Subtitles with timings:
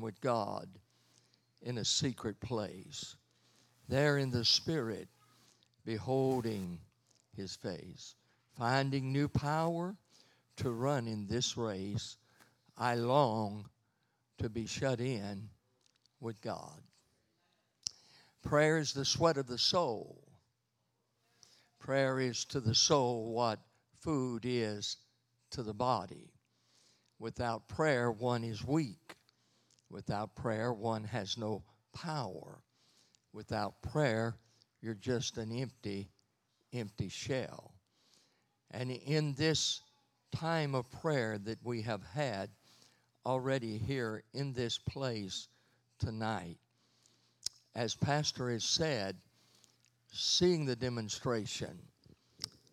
[0.00, 0.68] with God
[1.62, 3.16] in a secret place,
[3.88, 5.08] there in the Spirit,
[5.84, 6.78] beholding
[7.36, 8.14] His face,
[8.56, 9.96] finding new power
[10.56, 12.16] to run in this race.
[12.76, 13.68] I long
[14.38, 15.48] to be shut in
[16.20, 16.82] with God.
[18.42, 20.22] Prayer is the sweat of the soul.
[21.78, 23.58] Prayer is to the soul what
[23.98, 24.96] food is
[25.50, 26.32] to the body.
[27.18, 29.16] Without prayer, one is weak.
[29.90, 31.62] Without prayer, one has no
[31.92, 32.62] power.
[33.32, 34.36] Without prayer,
[34.80, 36.08] you're just an empty,
[36.72, 37.74] empty shell.
[38.70, 39.82] And in this
[40.32, 42.50] time of prayer that we have had
[43.26, 45.48] already here in this place
[45.98, 46.58] tonight,
[47.74, 49.16] as Pastor has said,
[50.12, 51.78] seeing the demonstration,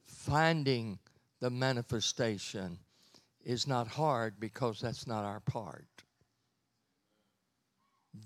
[0.06, 1.00] finding
[1.40, 2.78] the manifestation
[3.44, 5.86] is not hard because that's not our part.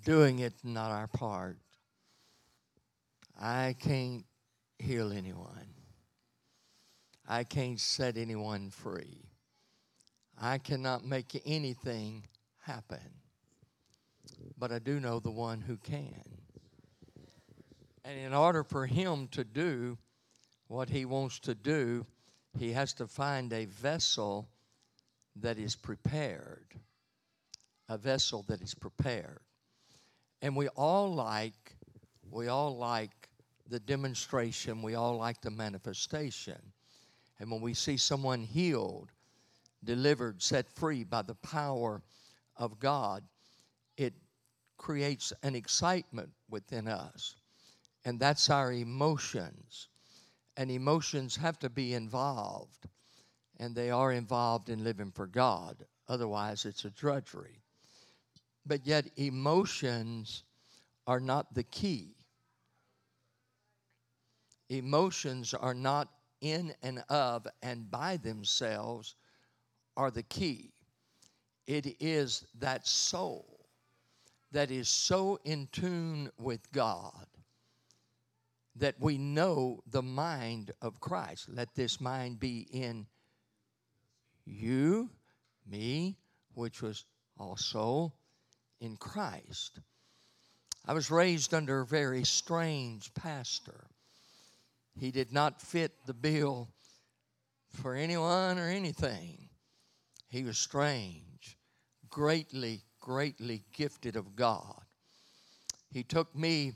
[0.04, 1.58] Doing it not our part.
[3.40, 4.26] I can't
[4.80, 5.74] heal anyone.
[7.28, 9.24] I can't set anyone free.
[10.40, 12.26] I cannot make anything
[12.60, 13.22] happen.
[14.58, 16.24] But I do know the one who can.
[18.04, 19.98] And in order for him to do
[20.68, 22.06] what he wants to do,
[22.58, 24.50] he has to find a vessel
[25.36, 26.76] that is prepared.
[27.88, 29.40] A vessel that is prepared.
[30.42, 31.76] And we all like,
[32.30, 33.30] we all like
[33.68, 36.60] the demonstration, we all like the manifestation.
[37.40, 39.12] And when we see someone healed,
[39.84, 42.02] delivered, set free by the power
[42.58, 43.24] of God,
[43.98, 44.14] it
[44.78, 47.36] creates an excitement within us.
[48.04, 49.90] And that's our emotions.
[50.58, 52.88] And emotions have to be involved.
[53.60, 55.86] And they are involved in living for God.
[56.08, 57.61] Otherwise, it's a drudgery.
[58.66, 60.44] But yet, emotions
[61.08, 62.16] are not the key.
[64.70, 66.10] Emotions are not
[66.42, 69.16] in and of and by themselves
[69.98, 70.72] are the key.
[71.68, 73.68] It is that soul
[74.52, 77.28] that is so in tune with God
[78.76, 81.50] that we know the mind of Christ.
[81.50, 83.06] Let this mind be in
[84.46, 85.10] you,
[85.70, 86.18] me,
[86.54, 87.06] which was
[87.38, 88.14] also
[88.82, 89.80] in Christ.
[90.86, 93.86] I was raised under a very strange pastor.
[95.00, 96.68] He did not fit the bill
[97.70, 99.48] for anyone or anything.
[100.28, 101.58] He was strange,
[102.10, 104.82] greatly, greatly gifted of God.
[105.92, 106.74] He took me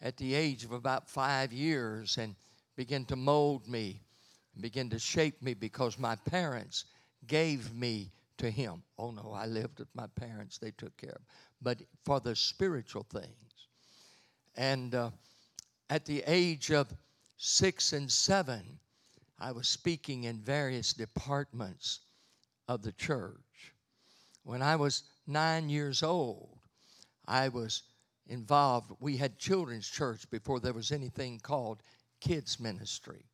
[0.00, 2.36] at the age of about five years and
[2.76, 4.02] began to mold me,
[4.54, 6.84] and begin to shape me because my parents
[7.26, 8.82] gave me to him.
[8.98, 11.22] Oh no, I lived with my parents, they took care of.
[11.60, 13.68] But for the spiritual things.
[14.56, 15.10] And uh,
[15.90, 16.92] at the age of
[17.36, 18.78] six and seven,
[19.38, 22.00] I was speaking in various departments
[22.66, 23.74] of the church.
[24.42, 26.58] When I was nine years old,
[27.26, 27.82] I was
[28.26, 28.92] involved.
[29.00, 31.82] We had children's church before there was anything called
[32.20, 33.24] kids ministry.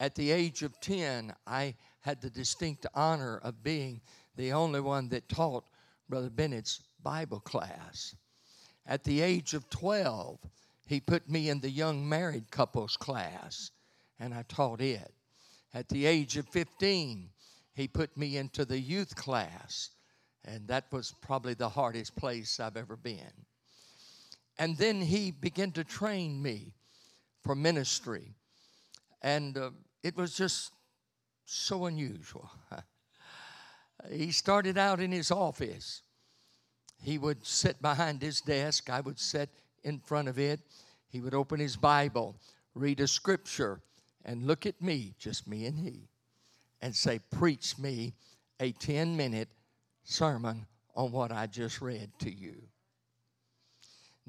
[0.00, 4.00] At the age of 10, I had the distinct honor of being
[4.36, 5.64] the only one that taught
[6.08, 8.14] Brother Bennett's Bible class.
[8.86, 10.38] At the age of 12,
[10.84, 13.70] he put me in the young married couples class,
[14.18, 15.12] and I taught it.
[15.72, 17.30] At the age of 15,
[17.74, 19.90] he put me into the youth class,
[20.44, 23.46] and that was probably the hardest place I've ever been.
[24.58, 26.74] And then he began to train me
[27.42, 28.34] for ministry.
[29.22, 29.70] And uh,
[30.02, 30.72] it was just
[31.52, 32.50] so unusual.
[34.10, 36.02] he started out in his office.
[37.02, 39.50] He would sit behind his desk, I would sit
[39.84, 40.60] in front of it.
[41.08, 42.36] He would open his Bible,
[42.74, 43.80] read a scripture,
[44.24, 46.08] and look at me, just me and he,
[46.80, 48.14] and say, Preach me
[48.60, 49.48] a 10 minute
[50.04, 52.54] sermon on what I just read to you.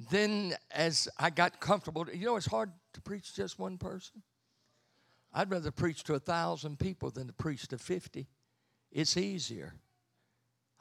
[0.09, 4.23] Then, as I got comfortable, you know, it's hard to preach just one person.
[5.33, 8.27] I'd rather preach to a thousand people than to preach to 50.
[8.91, 9.73] It's easier.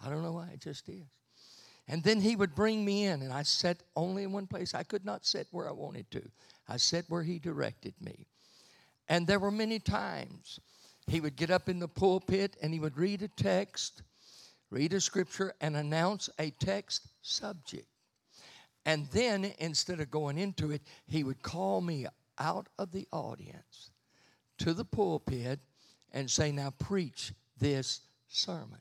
[0.04, 1.06] I don't know why, it just is.
[1.88, 4.74] And then he would bring me in, and I sat only in one place.
[4.74, 6.22] I could not sit where I wanted to,
[6.68, 8.26] I sat where he directed me.
[9.08, 10.60] And there were many times
[11.06, 14.02] he would get up in the pulpit and he would read a text,
[14.70, 17.86] read a scripture, and announce a text subject.
[18.86, 22.06] And then instead of going into it, he would call me
[22.38, 23.90] out of the audience
[24.62, 25.58] to the pulpit
[26.12, 28.78] and say, Now preach this sermon.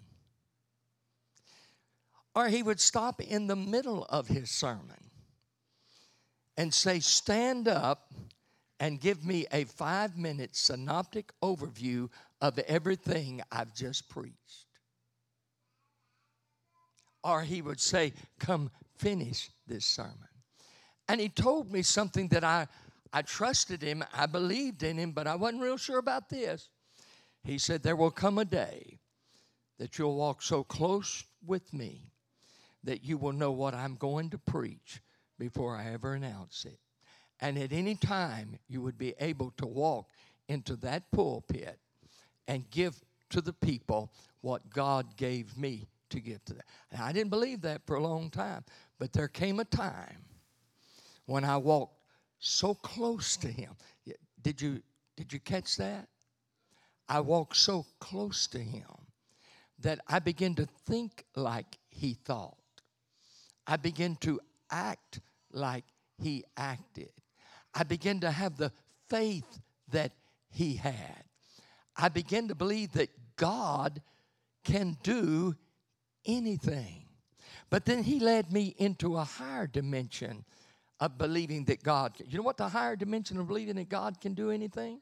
[2.35, 5.09] Or he would stop in the middle of his sermon
[6.55, 8.13] and say, Stand up
[8.79, 12.09] and give me a five minute synoptic overview
[12.41, 14.35] of everything I've just preached.
[17.23, 20.29] Or he would say, Come finish this sermon.
[21.07, 22.67] And he told me something that I,
[23.13, 26.69] I trusted him, I believed in him, but I wasn't real sure about this.
[27.43, 28.99] He said, There will come a day
[29.79, 32.11] that you'll walk so close with me
[32.83, 35.01] that you will know what I'm going to preach
[35.37, 36.79] before I ever announce it.
[37.39, 40.07] And at any time, you would be able to walk
[40.47, 41.79] into that pulpit
[42.47, 46.63] and give to the people what God gave me to give to them.
[46.91, 48.63] And I didn't believe that for a long time,
[48.99, 50.25] but there came a time
[51.25, 52.00] when I walked
[52.41, 53.75] so close to Him.
[54.41, 54.81] Did you,
[55.15, 56.07] did you catch that?
[57.07, 58.87] I walked so close to Him
[59.79, 62.57] that I began to think like He thought.
[63.67, 65.19] I began to act
[65.51, 65.85] like
[66.17, 67.11] He acted.
[67.73, 68.71] I began to have the
[69.07, 69.59] faith
[69.91, 70.11] that
[70.49, 71.23] He had.
[71.95, 74.01] I began to believe that God
[74.63, 75.55] can do
[76.25, 77.05] anything.
[77.69, 80.43] But then He led me into a higher dimension
[81.01, 84.35] of believing that God, you know what the higher dimension of believing that God can
[84.35, 85.01] do anything?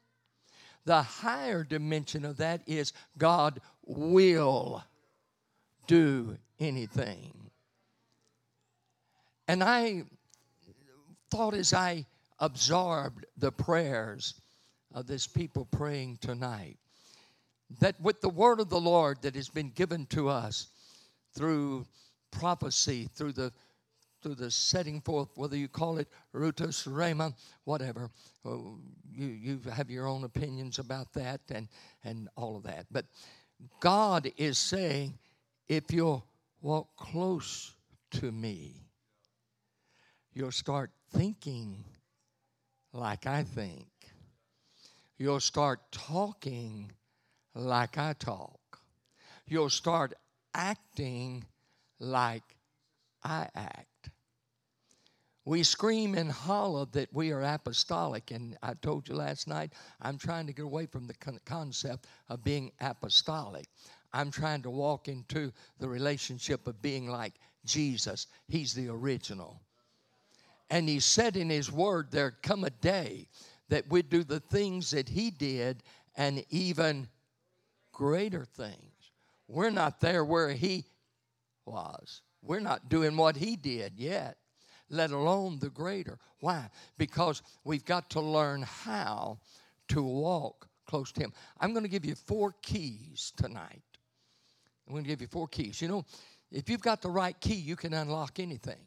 [0.86, 4.84] The higher dimension of that is God will
[5.86, 7.34] do anything.
[9.50, 10.04] And I
[11.30, 12.06] thought as I
[12.40, 14.36] absorbed the prayers
[14.94, 16.78] of this people praying tonight
[17.80, 20.68] that with the word of the Lord that has been given to us
[21.36, 21.86] through
[22.32, 23.52] prophecy, through the
[24.22, 26.86] through the setting forth, whether you call it Rutus
[27.64, 28.10] whatever.
[28.46, 28.78] Oh,
[29.12, 31.68] you, you have your own opinions about that and,
[32.04, 32.86] and all of that.
[32.92, 33.06] But
[33.80, 35.18] God is saying,
[35.68, 36.26] if you'll
[36.62, 37.74] walk close
[38.12, 38.88] to me,
[40.34, 41.84] you'll start thinking
[42.94, 43.88] like I think.
[45.18, 46.92] You'll start talking
[47.54, 48.80] like I talk.
[49.46, 50.14] You'll start
[50.54, 51.44] acting
[52.00, 52.56] like
[53.24, 53.89] I act.
[55.50, 60.20] We scream and holler that we are apostolic, and I told you last night, I'm
[60.20, 63.66] trying to get away from the concept of being apostolic.
[64.14, 67.34] I'm trying to walk into the relationship of being like
[67.66, 68.28] Jesus.
[68.48, 69.60] He's the original.
[70.70, 73.28] And he said in his word, there'd come a day
[73.70, 75.82] that we'd do the things that he did
[76.16, 77.08] and even
[77.92, 79.12] greater things.
[79.48, 80.86] We're not there where he
[81.66, 82.22] was.
[82.44, 84.38] We're not doing what he did yet,
[84.90, 86.18] let alone the greater.
[86.40, 86.70] Why?
[86.98, 89.40] Because we've got to learn how
[89.90, 91.34] to walk close to him.
[91.60, 93.84] I'm going to give you four keys tonight.
[94.88, 95.82] I'm going to give you four keys.
[95.82, 96.06] You know,
[96.52, 98.80] if you've got the right key, you can unlock anything.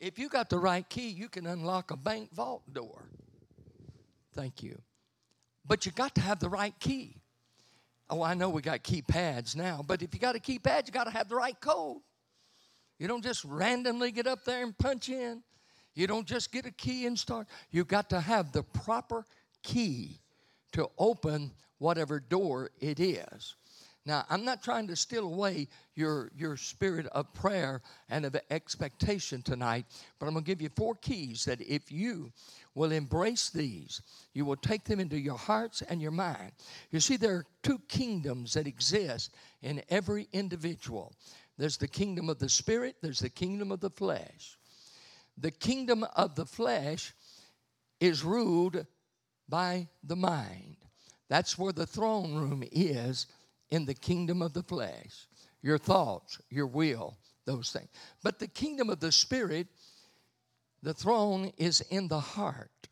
[0.00, 3.04] If you got the right key, you can unlock a bank vault door.
[4.34, 4.80] Thank you.
[5.64, 7.18] But you got to have the right key.
[8.10, 11.04] Oh, I know we got keypads now, but if you got a keypad, you got
[11.04, 12.02] to have the right code.
[13.02, 15.42] You don't just randomly get up there and punch in.
[15.96, 17.48] You don't just get a key and start.
[17.72, 19.26] You've got to have the proper
[19.64, 20.20] key
[20.70, 23.56] to open whatever door it is.
[24.06, 25.66] Now, I'm not trying to steal away
[25.96, 29.84] your, your spirit of prayer and of expectation tonight,
[30.20, 32.32] but I'm going to give you four keys that if you
[32.76, 34.00] will embrace these,
[34.32, 36.52] you will take them into your hearts and your mind.
[36.92, 41.12] You see, there are two kingdoms that exist in every individual
[41.58, 44.58] there's the kingdom of the spirit, there's the kingdom of the flesh.
[45.38, 47.14] The kingdom of the flesh
[48.00, 48.86] is ruled
[49.48, 50.76] by the mind.
[51.28, 53.26] That's where the throne room is
[53.70, 55.26] in the kingdom of the flesh
[55.62, 57.16] your thoughts, your will,
[57.46, 57.88] those things.
[58.22, 59.68] But the kingdom of the Spirit,
[60.82, 62.88] the throne is in the heart.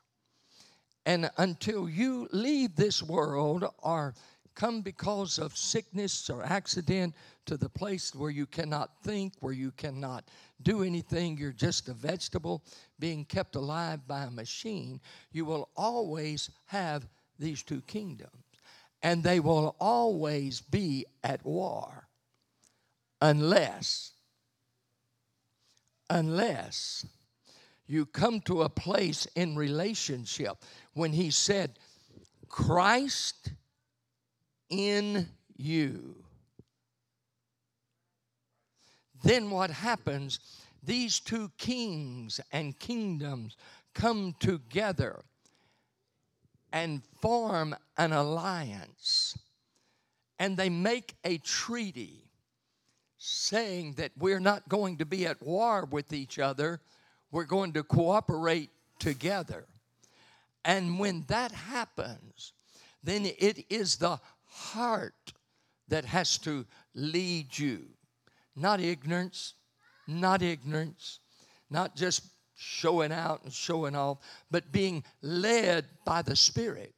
[1.05, 4.14] And until you leave this world or
[4.61, 7.14] come because of sickness or accident
[7.47, 10.29] to the place where you cannot think, where you cannot
[10.61, 12.62] do anything, you're just a vegetable
[12.99, 15.00] being kept alive by a machine,
[15.33, 18.45] you will always have these two kingdoms.
[19.02, 22.07] And they will always be at war.
[23.23, 24.12] Unless
[26.11, 27.07] unless
[27.87, 30.59] you come to a place in relationship
[30.93, 31.79] when he said
[32.49, 33.52] Christ
[34.70, 36.16] in you.
[39.22, 40.40] Then what happens?
[40.82, 43.56] These two kings and kingdoms
[43.94, 45.20] come together
[46.72, 49.36] and form an alliance.
[50.38, 52.24] And they make a treaty
[53.18, 56.80] saying that we're not going to be at war with each other,
[57.30, 59.66] we're going to cooperate together.
[60.64, 62.54] And when that happens,
[63.02, 64.18] then it is the
[64.61, 65.33] heart
[65.88, 67.87] that has to lead you.
[68.55, 69.55] Not ignorance,
[70.07, 71.19] not ignorance,
[71.71, 72.23] not just
[72.55, 74.19] showing out and showing off,
[74.50, 76.95] but being led by the Spirit.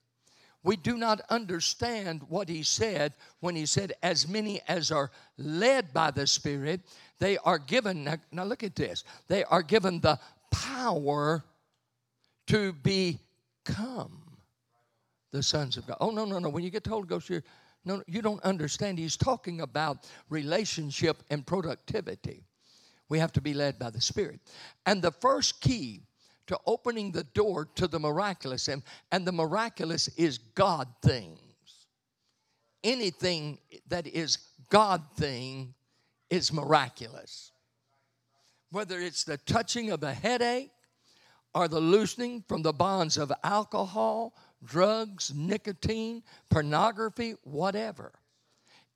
[0.65, 5.93] We do not understand what he said when he said, As many as are led
[5.93, 6.81] by the Spirit,
[7.19, 10.19] they are given, now, now look at this, they are given the
[10.51, 11.45] power
[12.49, 14.22] to become
[15.33, 15.97] the sons of God.
[16.01, 16.49] Oh, no, no, no.
[16.49, 17.43] When you get the Holy Ghost, you're,
[17.85, 18.99] no, you don't understand.
[18.99, 22.45] He's talking about relationship and productivity.
[23.09, 24.41] We have to be led by the Spirit.
[24.87, 26.03] And the first key
[26.47, 31.39] to opening the door to the miraculous, and, and the miraculous is God things.
[32.85, 33.59] Anything
[33.89, 35.75] that is God thing
[36.31, 37.53] is miraculous.
[38.71, 40.71] Whether it's the touching of a headache,
[41.55, 44.35] or the loosening from the bonds of alcohol,
[44.65, 48.13] drugs, nicotine, pornography, whatever.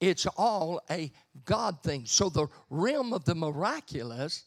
[0.00, 1.10] It's all a
[1.44, 2.04] God thing.
[2.06, 4.44] So the realm of the miraculous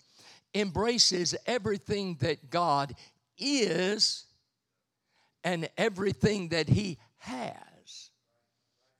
[0.53, 2.95] embraces everything that God
[3.37, 4.25] is
[5.43, 8.11] and everything that He has.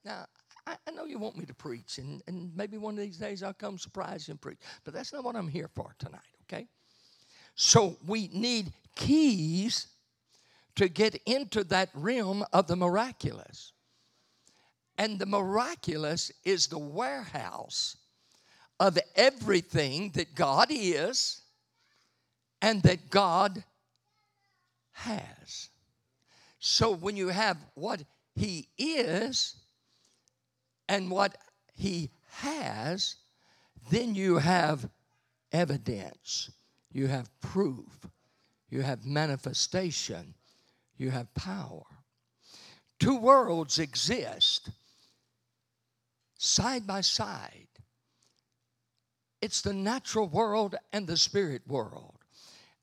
[0.04, 0.26] Now,
[0.66, 3.52] I, know you want me to preach, and, and maybe one of these days I'll
[3.52, 6.66] come surprise you and preach, but that's not what I'm here for tonight, okay?
[7.54, 9.88] So we need keys
[10.76, 13.72] to get into that realm of the miraculous.
[14.98, 17.96] And the miraculous is the warehouse
[18.78, 21.42] of everything that God is
[22.62, 23.64] and that God
[24.92, 25.70] has.
[26.58, 28.02] So when you have what
[28.34, 29.56] He is
[30.88, 31.36] and what
[31.74, 33.16] He has,
[33.90, 34.88] then you have
[35.52, 36.50] evidence,
[36.92, 38.06] you have proof,
[38.68, 40.34] you have manifestation,
[41.00, 41.82] you have power.
[42.98, 44.70] Two worlds exist
[46.36, 47.68] side by side.
[49.40, 52.16] It's the natural world and the spirit world.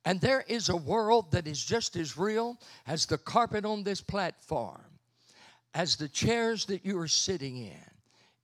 [0.03, 4.01] And there is a world that is just as real as the carpet on this
[4.01, 4.85] platform,
[5.75, 7.91] as the chairs that you are sitting in.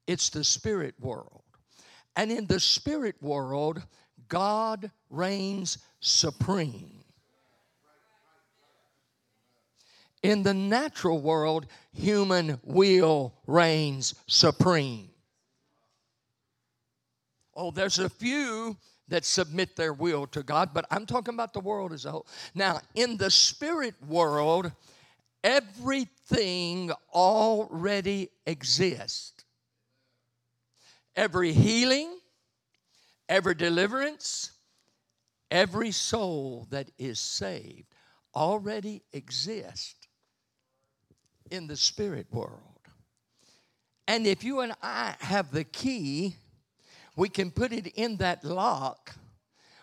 [0.06, 1.42] It's the spirit world.
[2.16, 3.82] And in the spirit world,
[4.28, 7.03] God reigns supreme.
[10.24, 15.10] In the natural world, human will reigns supreme.
[17.54, 18.78] Oh, there's a few
[19.10, 22.26] that submit their will to God, but I'm talking about the world as a whole.
[22.56, 24.72] Now, in the spirit world,
[25.44, 29.44] everything already exists.
[31.18, 32.18] Every healing,
[33.28, 34.54] every deliverance,
[35.52, 37.94] every soul that is saved
[38.34, 40.03] already exists
[41.54, 42.60] in the spirit world.
[44.08, 46.36] And if you and I have the key,
[47.16, 49.14] we can put it in that lock,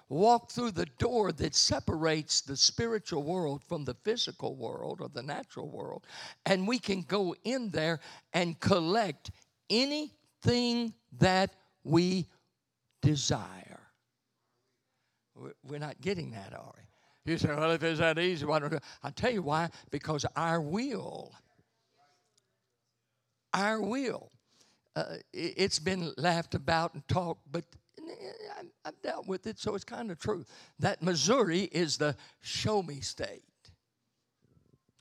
[0.08, 5.22] walk through the door that separates the spiritual world from the physical world or the
[5.22, 6.06] natural world,
[6.44, 8.00] and we can go in there
[8.34, 9.30] and collect
[9.70, 12.26] anything that we
[13.00, 13.80] desire.
[15.62, 17.32] We're not getting that, are we?
[17.32, 18.78] You say, well, if it's that easy, why don't I?
[19.04, 19.70] I'll tell you why.
[19.90, 21.32] Because our will
[23.52, 24.30] our will.
[24.96, 27.64] Uh, it's been laughed about and talked, but
[28.84, 30.44] I've dealt with it, so it's kind of true.
[30.78, 33.42] That Missouri is the show me state.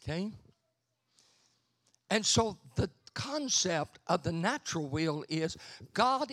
[0.03, 0.31] Okay?
[2.09, 5.57] And so the concept of the natural will is
[5.93, 6.31] God,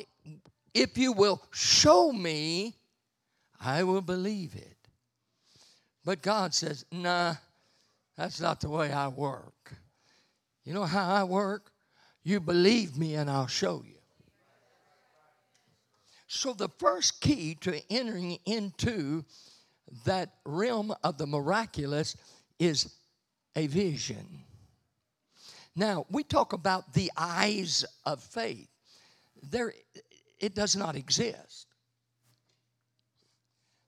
[0.75, 2.75] if you will show me,
[3.61, 4.77] I will believe it.
[6.05, 7.35] But God says, nah,
[8.17, 9.73] that's not the way I work.
[10.65, 11.73] You know how I work?
[12.27, 14.01] You believe me, and I'll show you.
[16.27, 19.25] So, the first key to entering into
[20.05, 22.17] that realm of the miraculous
[22.59, 22.93] is
[23.55, 24.43] a vision.
[25.77, 28.67] Now, we talk about the eyes of faith.
[29.49, 29.73] There,
[30.41, 31.69] it does not exist.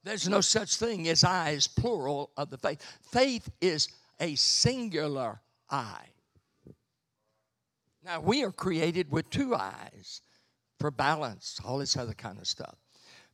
[0.05, 2.81] There's no such thing as eyes, plural, of the faith.
[3.11, 3.89] Faith is
[4.21, 6.07] a singular eye.
[8.09, 10.23] Now, we are created with two eyes
[10.81, 12.77] for balance, all this other kind of stuff.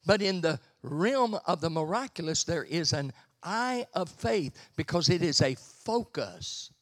[0.04, 5.22] But in the realm of the miraculous, there is an eye of faith because it
[5.22, 6.72] is a focus.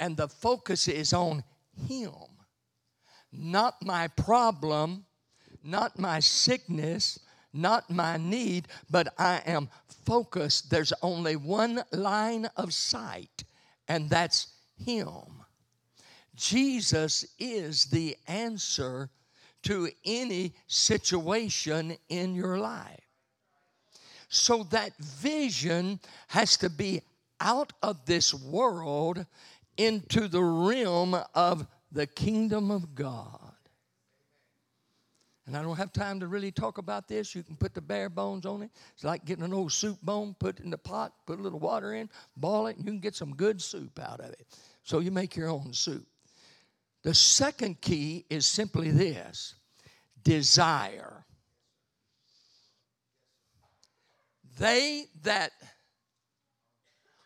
[0.00, 1.44] And the focus is on
[1.88, 2.12] Him,
[3.32, 5.06] not my problem,
[5.64, 7.18] not my sickness,
[7.54, 9.70] not my need, but I am
[10.04, 10.68] focused.
[10.68, 13.44] There's only one line of sight,
[13.88, 14.48] and that's
[14.84, 15.41] Him.
[16.42, 19.08] Jesus is the answer
[19.62, 22.98] to any situation in your life.
[24.28, 27.02] So that vision has to be
[27.40, 29.24] out of this world
[29.76, 33.38] into the realm of the kingdom of God.
[35.46, 37.36] And I don't have time to really talk about this.
[37.36, 38.70] You can put the bare bones on it.
[38.94, 41.60] It's like getting an old soup bone, put it in the pot, put a little
[41.60, 44.44] water in, boil it, and you can get some good soup out of it.
[44.82, 46.06] So you make your own soup.
[47.02, 49.54] The second key is simply this
[50.22, 51.24] desire.
[54.58, 55.50] They that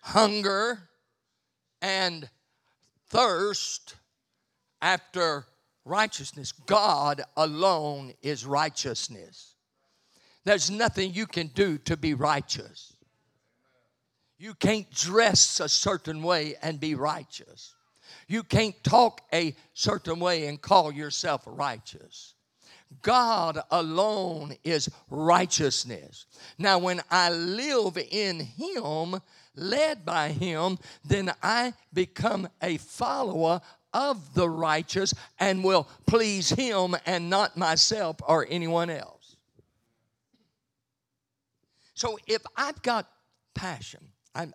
[0.00, 0.88] hunger
[1.82, 2.28] and
[3.08, 3.96] thirst
[4.80, 5.46] after
[5.84, 6.52] righteousness.
[6.52, 9.54] God alone is righteousness.
[10.44, 12.94] There's nothing you can do to be righteous.
[14.38, 17.75] You can't dress a certain way and be righteous.
[18.28, 22.34] You can't talk a certain way and call yourself righteous.
[23.02, 26.26] God alone is righteousness.
[26.58, 29.20] Now, when I live in Him,
[29.54, 33.60] led by Him, then I become a follower
[33.96, 39.36] of the righteous and will please him and not myself or anyone else.
[41.94, 43.08] So if I've got
[43.54, 44.52] passion, I'm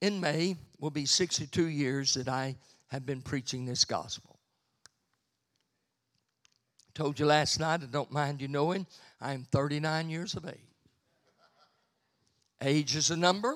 [0.00, 2.56] in May will be 62 years that I
[2.88, 4.38] have been preaching this gospel.
[6.88, 8.86] I told you last night, I don't mind you knowing,
[9.20, 10.56] I'm 39 years of age.
[12.62, 13.54] Age is a number,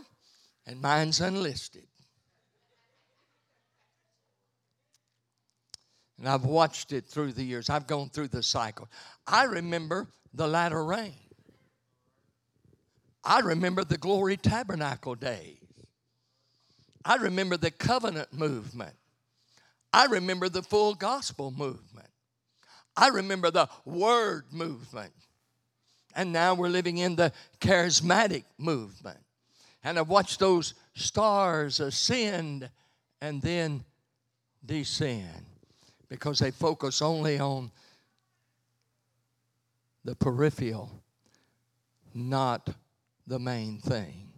[0.67, 1.87] and mine's unlisted.
[6.19, 7.69] And I've watched it through the years.
[7.69, 8.89] I've gone through the cycle.
[9.27, 11.15] I remember the latter rain.
[13.25, 15.64] I remember the glory tabernacle days.
[17.05, 18.95] I remember the covenant movement.
[19.93, 22.09] I remember the full gospel movement.
[22.97, 25.13] I remember the word movement.
[26.17, 29.19] And now we're living in the charismatic movement.
[29.83, 32.71] And I've watched those stars ascend
[33.21, 33.85] and then
[34.65, 35.45] descend
[36.09, 37.71] because they focus only on
[40.05, 41.03] the peripheral,
[42.15, 42.71] not
[43.27, 44.29] the main thing.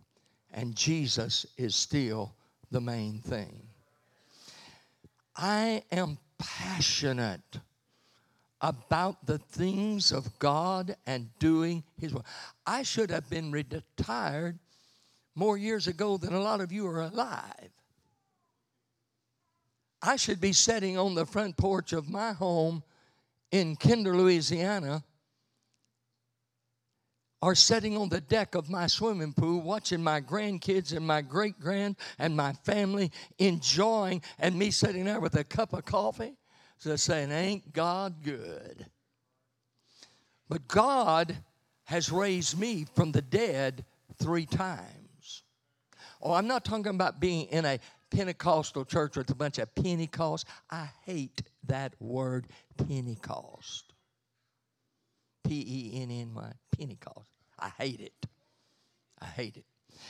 [0.52, 2.34] And Jesus is still
[2.70, 3.62] the main thing.
[5.36, 7.60] I am passionate
[8.60, 12.24] about the things of God and doing His work.
[12.66, 14.58] I should have been retired
[15.34, 17.70] more years ago than a lot of you are alive.
[20.02, 22.82] I should be sitting on the front porch of my home
[23.50, 25.04] in Kinder, Louisiana,
[27.42, 31.58] or sitting on the deck of my swimming pool watching my grandkids and my great
[31.60, 36.34] grand and my family enjoying, and me sitting there with a cup of coffee,
[36.82, 38.86] just saying, Ain't God good?
[40.48, 41.36] But God
[41.84, 43.84] has raised me from the dead
[44.18, 45.42] three times.
[46.22, 47.78] Oh, I'm not talking about being in a
[48.10, 50.46] Pentecostal church with a bunch of Pentecost.
[50.70, 52.46] I hate that word
[52.76, 53.85] Pentecost.
[55.46, 57.28] P E N N Y, Pentecost.
[57.58, 58.26] I hate it.
[59.20, 59.64] I hate it.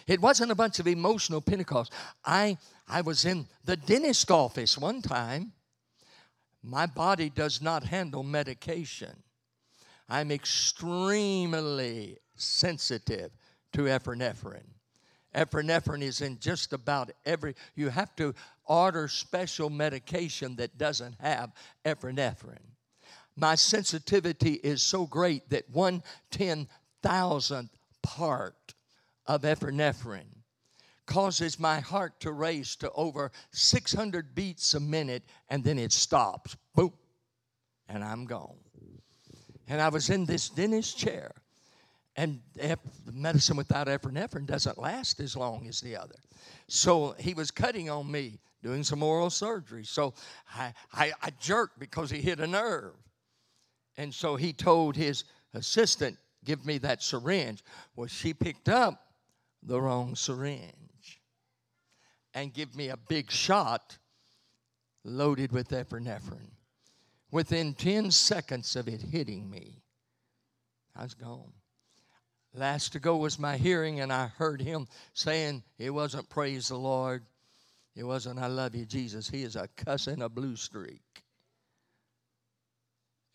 [0.07, 1.93] It wasn't a bunch of emotional Pentecost.
[2.25, 5.53] I, I was in the dentist office one time.
[6.63, 9.23] My body does not handle medication.
[10.09, 13.31] I'm extremely sensitive
[13.73, 14.67] to epinephrine.
[15.35, 21.53] Epinephrine is in just about every, you have to order special medication that doesn't have
[21.85, 22.76] epinephrine.
[23.37, 26.69] My sensitivity is so great that one ten
[27.03, 27.71] thousandth
[28.03, 28.75] part
[29.27, 30.37] of epinephrine
[31.07, 36.57] causes my heart to race to over 600 beats a minute and then it stops.
[36.75, 36.93] Boom.
[37.89, 38.57] And I'm gone.
[39.69, 41.33] And I was in this dentist chair
[42.17, 42.41] and
[43.13, 46.17] medicine without epinephrine doesn't last as long as the other.
[46.69, 49.85] So he was cutting on me, doing some oral surgery.
[49.85, 50.15] So
[50.55, 52.95] I, I, I jerked because he hit a nerve.
[53.97, 57.65] And so he told his assistant, Give me that syringe.
[57.97, 59.07] Well, she picked up
[59.63, 61.21] the wrong syringe
[62.35, 63.99] and give me a big shot
[65.03, 66.53] loaded with epinephrine.
[67.33, 69.83] Within 10 seconds of it hitting me,
[70.95, 71.53] I was gone.
[72.55, 76.79] Last to go was my hearing, and I heard him saying, It wasn't praise the
[76.79, 77.25] Lord.
[77.95, 79.29] It wasn't I love you, Jesus.
[79.29, 81.25] He is a cuss and a blue streak.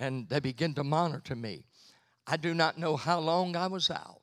[0.02, 1.66] And they began to monitor me.
[2.28, 4.22] I do not know how long I was out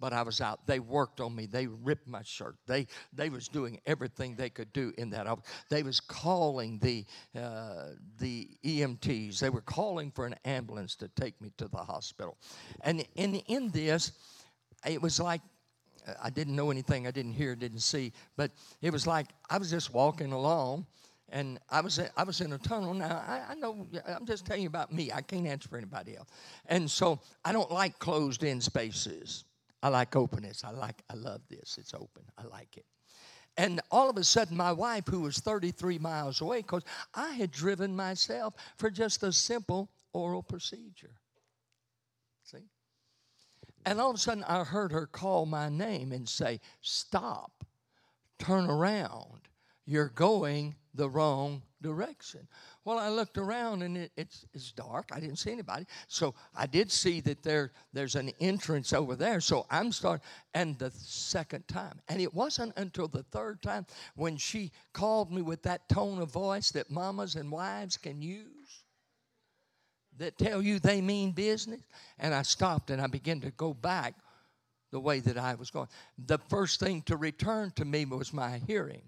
[0.00, 0.66] but I was out.
[0.66, 1.46] They worked on me.
[1.46, 2.56] They ripped my shirt.
[2.66, 5.26] They they was doing everything they could do in that.
[5.70, 7.04] They was calling the
[7.38, 9.40] uh, the EMTs.
[9.40, 12.36] They were calling for an ambulance to take me to the hospital.
[12.82, 14.12] And in in this,
[14.86, 15.40] it was like
[16.22, 17.06] I didn't know anything.
[17.06, 18.12] I didn't hear, didn't see.
[18.36, 20.86] But it was like I was just walking along.
[21.30, 22.94] And I was I was in a tunnel.
[22.94, 25.12] Now I, I know I'm just telling you about me.
[25.12, 26.28] I can't answer for anybody else.
[26.66, 29.44] And so I don't like closed-in spaces.
[29.82, 30.64] I like openness.
[30.64, 31.78] I like, I love this.
[31.78, 32.24] It's open.
[32.36, 32.84] I like it.
[33.56, 37.50] And all of a sudden, my wife, who was 33 miles away, because I had
[37.50, 41.10] driven myself for just a simple oral procedure.
[42.44, 42.68] See?
[43.84, 47.64] And all of a sudden, I heard her call my name and say, Stop,
[48.38, 49.48] turn around.
[49.86, 52.46] You're going the wrong direction.
[52.84, 55.10] Well, I looked around and it, it's, it's dark.
[55.12, 55.86] I didn't see anybody.
[56.08, 59.40] So I did see that there, there's an entrance over there.
[59.40, 62.00] So I'm starting, and the second time.
[62.08, 66.32] And it wasn't until the third time when she called me with that tone of
[66.32, 68.82] voice that mamas and wives can use
[70.18, 71.80] that tell you they mean business.
[72.18, 74.14] And I stopped and I began to go back
[74.90, 75.86] the way that I was going.
[76.26, 79.02] The first thing to return to me was my hearing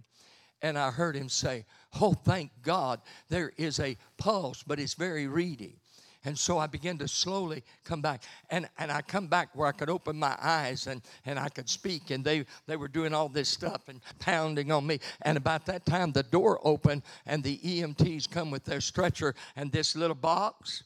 [0.62, 1.64] and I heard him say,
[2.00, 5.80] Oh, thank God, there is a pulse, but it's very reedy.
[6.24, 8.22] And so I began to slowly come back.
[8.50, 11.68] And, and I come back where I could open my eyes and, and I could
[11.68, 12.10] speak.
[12.10, 15.00] And they, they were doing all this stuff and pounding on me.
[15.22, 19.72] And about that time, the door opened and the EMTs come with their stretcher and
[19.72, 20.82] this little box.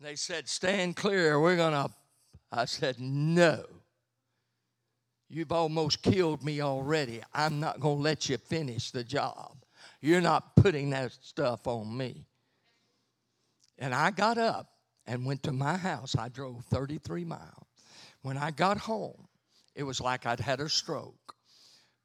[0.00, 1.40] They said, Stand clear.
[1.40, 1.90] We're going to.
[2.52, 3.64] I said, No.
[5.30, 7.22] You've almost killed me already.
[7.32, 9.54] I'm not going to let you finish the job.
[10.00, 12.26] You're not putting that stuff on me.
[13.78, 14.72] And I got up
[15.06, 16.16] and went to my house.
[16.16, 17.64] I drove 33 miles.
[18.22, 19.28] When I got home,
[19.76, 21.34] it was like I'd had a stroke.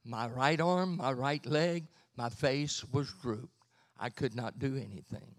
[0.05, 3.49] My right arm, my right leg, my face was drooped.
[3.99, 5.33] I could not do anything.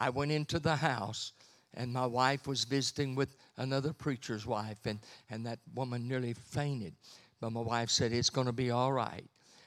[0.00, 1.32] I went into the house
[1.74, 4.98] and my wife was visiting with another preacher's wife, and,
[5.30, 6.94] and that woman nearly fainted.
[7.40, 9.24] But my wife said, It's going to be all right.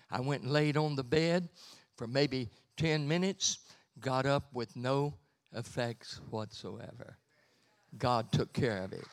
[0.09, 1.47] I went and laid on the bed
[1.95, 3.59] for maybe 10 minutes,
[3.99, 5.13] got up with no
[5.55, 7.17] effects whatsoever.
[7.97, 9.05] God took care of it.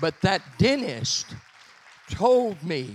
[0.00, 1.34] But that dentist
[2.10, 2.94] told me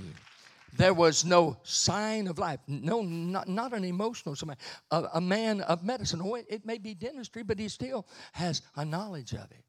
[0.77, 4.55] there was no sign of life, no, not, not an emotional sign.
[4.91, 8.61] A, a man of medicine, oh, it, it may be dentistry, but he still has
[8.75, 9.65] a knowledge of it.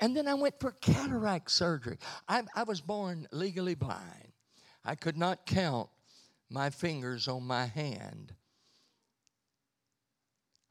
[0.00, 1.98] And then I went for cataract surgery.
[2.28, 4.32] I, I was born legally blind.
[4.84, 5.88] I could not count
[6.48, 8.34] my fingers on my hand.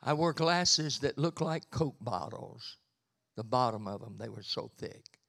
[0.01, 2.77] I wore glasses that looked like Coke bottles,
[3.35, 5.19] the bottom of them, they were so thick.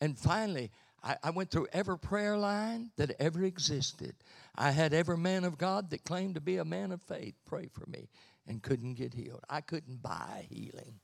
[0.00, 0.70] And finally,
[1.02, 4.14] I, I went through every prayer line that ever existed.
[4.56, 7.68] I had every man of God that claimed to be a man of faith pray
[7.72, 8.08] for me
[8.46, 9.44] and couldn't get healed.
[9.48, 11.00] I couldn't buy healing.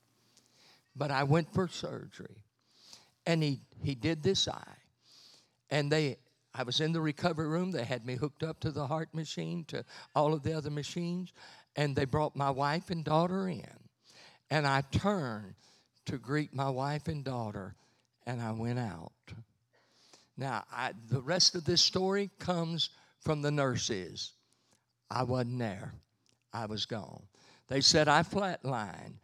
[0.96, 2.44] But I went for surgery.
[3.26, 4.76] And he, he did this eye.
[5.70, 6.18] And they
[6.54, 7.70] I was in the recovery room.
[7.70, 11.32] They had me hooked up to the heart machine, to all of the other machines,
[11.76, 13.64] and they brought my wife and daughter in.
[14.50, 15.54] And I turned
[16.06, 17.76] to greet my wife and daughter,
[18.26, 19.12] and I went out.
[20.36, 24.32] Now, I, the rest of this story comes from the nurses.
[25.10, 25.94] I wasn't there.
[26.52, 27.22] I was gone.
[27.68, 29.14] They said I flatlined.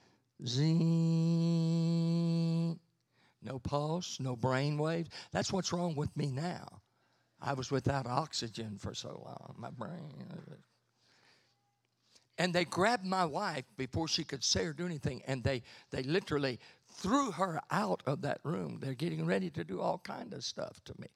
[0.44, 1.46] Zing.
[3.42, 5.10] No pulse, no brain waves.
[5.32, 6.66] That's what's wrong with me now.
[7.40, 9.54] I was without oxygen for so long.
[9.56, 10.24] My brain.
[12.38, 16.02] And they grabbed my wife before she could say or do anything, and they, they
[16.02, 18.78] literally threw her out of that room.
[18.80, 21.08] They're getting ready to do all kind of stuff to me.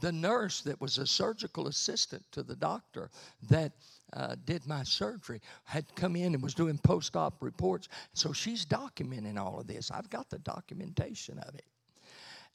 [0.00, 3.10] The nurse that was a surgical assistant to the doctor
[3.50, 3.72] that
[4.14, 7.88] uh, did my surgery had come in and was doing post-op reports.
[8.12, 9.90] So she's documenting all of this.
[9.90, 11.64] I've got the documentation of it.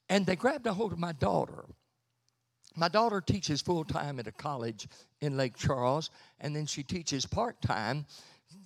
[0.08, 1.64] And they grabbed a hold of my daughter.
[2.76, 4.88] My daughter teaches full time at a college
[5.20, 8.06] in Lake Charles, and then she teaches part time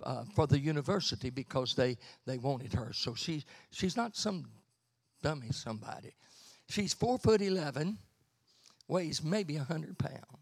[0.02, 2.92] uh, for the university because they, they wanted her.
[2.92, 4.46] So she, she's not some
[5.22, 6.14] dummy somebody.
[6.68, 7.98] She's four foot 11,
[8.88, 10.41] weighs maybe a 100 pounds.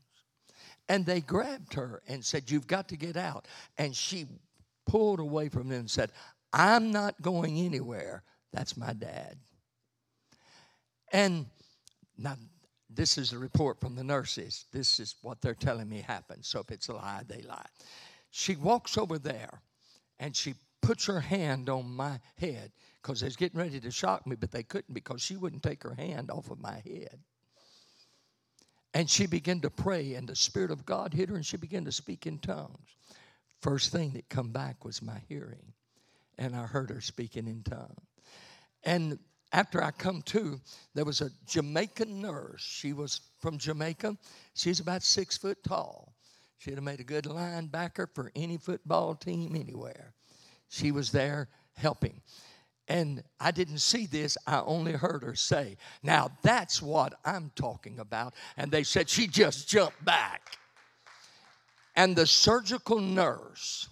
[0.91, 3.47] And they grabbed her and said, You've got to get out.
[3.79, 4.27] And she
[4.89, 6.11] pulled away from them and said,
[6.53, 8.25] I'm not going anywhere.
[8.53, 9.37] That's my dad.
[11.13, 11.47] And
[12.19, 12.35] now,
[12.93, 14.65] this is a report from the nurses.
[14.73, 16.45] This is what they're telling me happened.
[16.45, 17.67] So if it's a lie, they lie.
[18.31, 19.63] She walks over there
[20.19, 24.27] and she puts her hand on my head because they was getting ready to shock
[24.27, 27.21] me, but they couldn't because she wouldn't take her hand off of my head.
[28.93, 31.85] And she began to pray, and the Spirit of God hit her, and she began
[31.85, 32.97] to speak in tongues.
[33.61, 35.73] First thing that come back was my hearing,
[36.39, 38.01] and I heard her speaking in tongues.
[38.83, 39.19] And
[39.53, 40.61] after I come to,
[40.95, 42.63] there was a Jamaican nurse.
[42.63, 44.17] She was from Jamaica.
[44.55, 46.15] She's about six foot tall.
[46.59, 50.15] She'd have made a good linebacker for any football team anywhere.
[50.69, 52.21] She was there helping.
[52.91, 58.01] And I didn't see this, I only heard her say, Now that's what I'm talking
[58.01, 58.35] about.
[58.57, 60.59] And they said, She just jumped back.
[61.95, 63.89] And the surgical nurse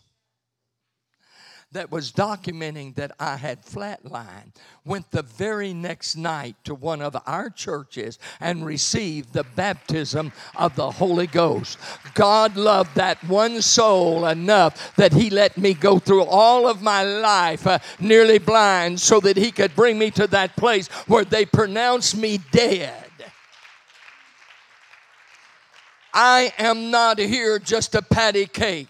[1.72, 4.52] that was documenting that I had flatlined
[4.87, 10.76] went the very next night to one of our churches and received the baptism of
[10.76, 11.78] the Holy Ghost.
[12.14, 17.02] God loved that one soul enough that He let me go through all of my
[17.02, 21.44] life uh, nearly blind so that He could bring me to that place where they
[21.44, 23.04] pronounced me dead.
[26.14, 28.88] I am not here just a patty cake.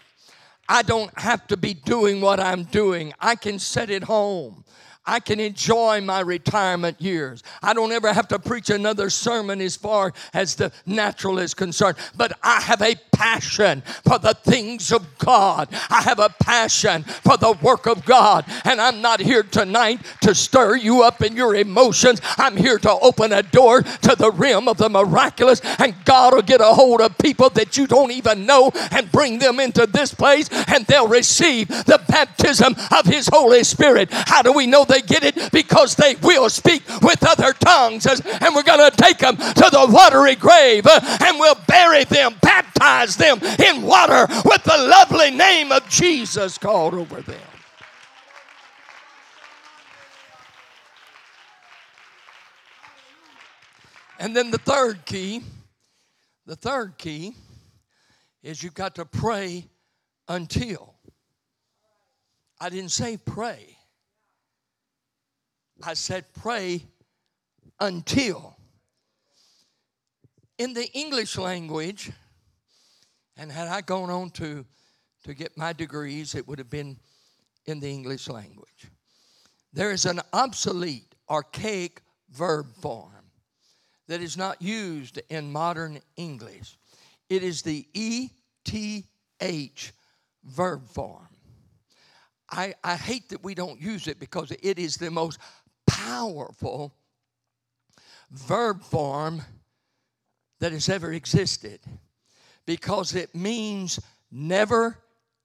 [0.69, 3.11] I don't have to be doing what I'm doing.
[3.19, 4.63] I can sit at home.
[5.05, 7.41] I can enjoy my retirement years.
[7.63, 11.97] I don't ever have to preach another sermon as far as the natural is concerned.
[12.15, 15.67] But I have a passion for the things of God.
[15.89, 18.45] I have a passion for the work of God.
[18.63, 22.21] And I'm not here tonight to stir you up in your emotions.
[22.37, 25.59] I'm here to open a door to the rim of the miraculous.
[25.79, 29.37] And God will get a hold of people that you don't even know and bring
[29.39, 34.07] them into this place and they'll receive the baptism of His Holy Spirit.
[34.11, 35.51] How do we know they get it?
[35.51, 38.05] Because they will speak with other tongues.
[38.05, 42.35] And we're going to take them to the watery grave uh, and we'll bury them,
[42.41, 47.39] baptize them in water with the lovely name of Jesus called over them.
[54.19, 55.41] And then the third key,
[56.45, 57.33] the third key
[58.43, 59.65] is you've got to pray
[60.27, 60.93] until.
[62.59, 63.77] I didn't say pray.
[65.81, 66.83] I said pray
[67.79, 68.57] until.
[70.57, 72.11] In the English language,
[73.39, 74.65] and had I gone on to,
[75.23, 76.99] to get my degrees, it would have been
[77.65, 78.87] in the English language.
[79.71, 83.31] There is an obsolete, archaic verb form
[84.09, 86.77] that is not used in modern English.
[87.29, 88.33] It is the ETH
[90.43, 91.29] verb form.
[92.51, 95.39] I, I hate that we don't use it because it is the most
[95.87, 96.93] powerful
[98.31, 99.43] verb form
[100.59, 101.79] that has ever existed
[102.69, 104.95] because it means never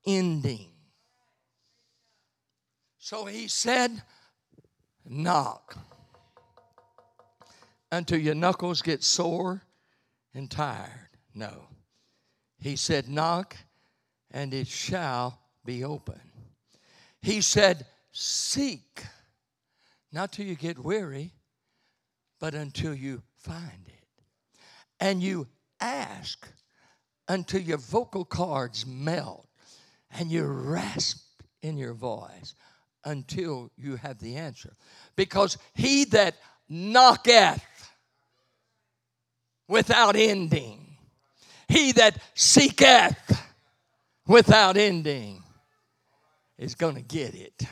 [0.07, 0.69] ending.
[2.99, 4.03] So he said,
[5.07, 5.75] knock
[7.91, 9.63] until your knuckles get sore
[10.35, 11.09] and tired.
[11.35, 11.69] No.
[12.59, 13.57] He said, knock
[14.31, 16.21] and it shall be open.
[17.23, 19.03] He said, seek,
[20.13, 21.33] not till you get weary,
[22.39, 24.05] but until you find it.
[25.01, 25.49] And you
[25.81, 26.47] ask
[27.29, 29.47] until your vocal cords melt
[30.19, 31.19] and you rasp
[31.63, 32.55] in your voice
[33.05, 34.73] until you have the answer.
[35.17, 36.37] Because he that
[36.69, 37.63] knocketh
[39.69, 40.97] without ending,
[41.69, 43.43] he that seeketh
[44.27, 45.43] without ending
[46.59, 47.63] is going to get it.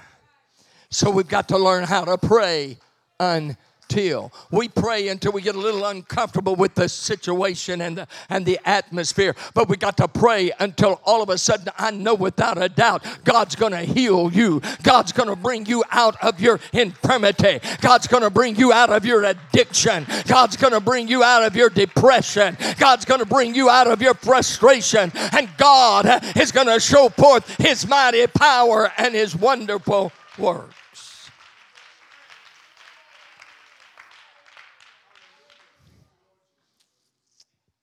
[0.91, 2.79] So we've got to learn how to pray
[3.19, 3.57] until
[3.93, 8.47] until we pray until we get a little uncomfortable with the situation and the, and
[8.47, 9.35] the atmosphere.
[9.55, 13.05] But we got to pray until all of a sudden I know without a doubt
[13.25, 14.63] God's going to heal you.
[14.83, 17.61] God's going to bring you out of your infirmity.
[17.81, 20.07] God's going to bring you out of your addiction.
[20.27, 22.57] God's going to bring you out of your depression.
[22.79, 25.13] God's going to bring you out of your frustration.
[25.15, 30.71] And God is going to show forth His mighty power and His wonderful work.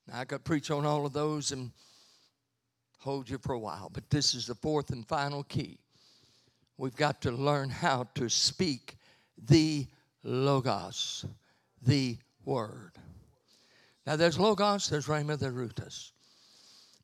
[0.09, 1.71] Now, I could preach on all of those and
[2.99, 5.77] hold you for a while, but this is the fourth and final key.
[6.77, 8.97] We've got to learn how to speak
[9.47, 9.87] the
[10.23, 11.25] Logos,
[11.81, 12.93] the Word.
[14.05, 16.11] Now, there's Logos, there's Rhema, there's Rutus.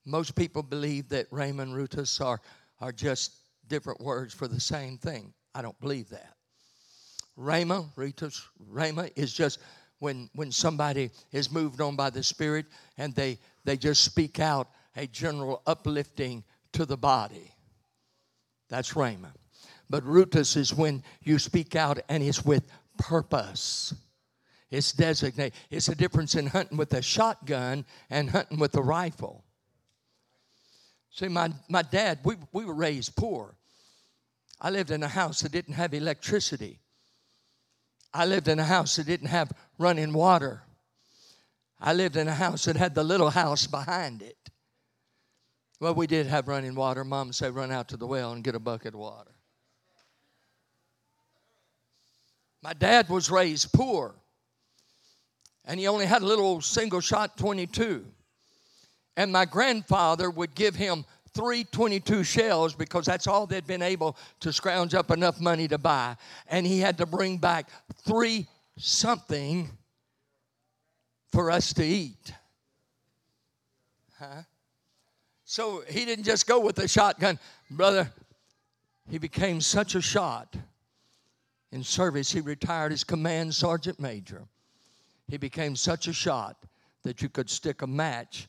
[0.05, 2.41] Most people believe that Rhema and Rutus are,
[2.79, 3.33] are just
[3.67, 5.33] different words for the same thing.
[5.53, 6.33] I don't believe that.
[7.37, 8.41] Rhema, Rutus,
[8.71, 9.59] Rhema is just
[10.05, 14.67] when, when somebody is moved on by the Spirit and they, they just speak out
[14.95, 17.51] a general uplifting to the body.
[18.69, 19.31] That's rhema.
[19.89, 22.63] But rutus is when you speak out and it's with
[22.99, 23.95] purpose.
[24.69, 25.53] It's designated.
[25.71, 29.43] It's a difference in hunting with a shotgun and hunting with a rifle.
[31.09, 33.55] See, my, my dad, we, we were raised poor.
[34.61, 36.79] I lived in a house that didn't have electricity.
[38.15, 40.63] I lived in a house that didn't have running water.
[41.81, 44.37] I lived in a house that had the little house behind it.
[45.81, 47.03] Well, we did have running water.
[47.03, 49.31] Mom said, run out to the well and get a bucket of water.
[52.63, 54.15] My dad was raised poor,
[55.65, 58.05] and he only had a little single shot 22.
[59.17, 61.03] And my grandfather would give him
[61.35, 65.77] three 22 shells because that's all they'd been able to scrounge up enough money to
[65.77, 66.15] buy.
[66.47, 67.69] And he had to bring back
[68.05, 69.69] three something
[71.31, 72.33] for us to eat.
[74.17, 74.43] Huh?
[75.43, 77.37] So he didn't just go with a shotgun.
[77.69, 78.09] Brother,
[79.09, 80.55] he became such a shot
[81.71, 84.47] in service, he retired as command sergeant major.
[85.27, 86.55] He became such a shot
[87.03, 88.47] that you could stick a match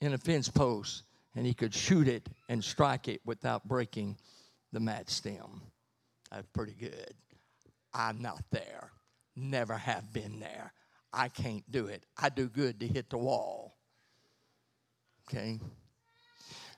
[0.00, 1.04] in a fence post
[1.36, 4.16] and he could shoot it and strike it without breaking
[4.72, 5.60] the match stem.
[6.32, 7.12] That's pretty good.
[7.92, 8.90] I'm not there.
[9.36, 10.72] Never have been there.
[11.12, 12.04] I can't do it.
[12.18, 13.76] I do good to hit the wall.
[15.28, 15.60] Okay?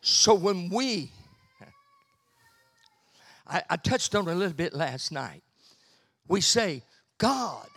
[0.01, 1.13] So when we,
[3.47, 5.43] I, I touched on it a little bit last night,
[6.27, 6.83] we say,
[7.17, 7.69] God,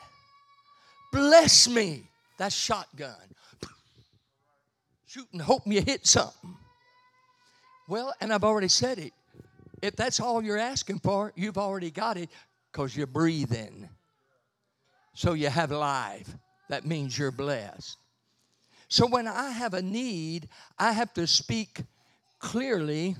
[1.12, 2.04] bless me.
[2.38, 3.16] That's shotgun.
[5.06, 6.58] Shoot and hope you hit something.
[7.92, 9.12] Well, and I've already said it.
[9.82, 12.30] If that's all you're asking for, you've already got it
[12.72, 13.90] because you're breathing.
[15.14, 16.34] So you have life.
[16.70, 17.98] That means you're blessed.
[18.88, 20.48] So when I have a need,
[20.80, 21.82] I have to speak
[22.40, 23.18] clearly,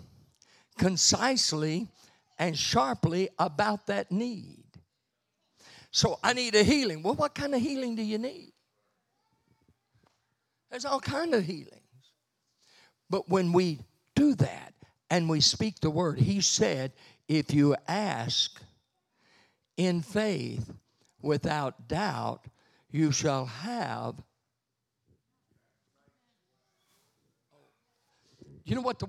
[0.78, 1.90] concisely,
[2.40, 4.64] and sharply about that need.
[5.92, 7.04] So I need a healing.
[7.04, 8.54] Well, what kind of healing do you need?
[10.70, 11.82] There's all kind of healings.
[13.10, 13.80] But when we
[14.16, 14.74] do that
[15.10, 16.94] and we speak the word, he said,
[17.28, 18.62] if you ask
[19.78, 20.72] in faith
[21.22, 22.46] without doubt,
[22.90, 24.16] you shall have.
[28.64, 29.00] You know what?
[29.00, 29.08] The,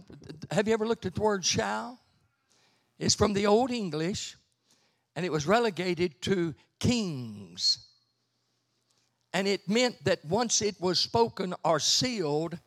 [0.51, 2.01] have you ever looked at the word shall?
[2.99, 4.37] It's from the Old English,
[5.15, 7.87] and it was relegated to kings.
[9.33, 12.59] And it meant that once it was spoken or sealed,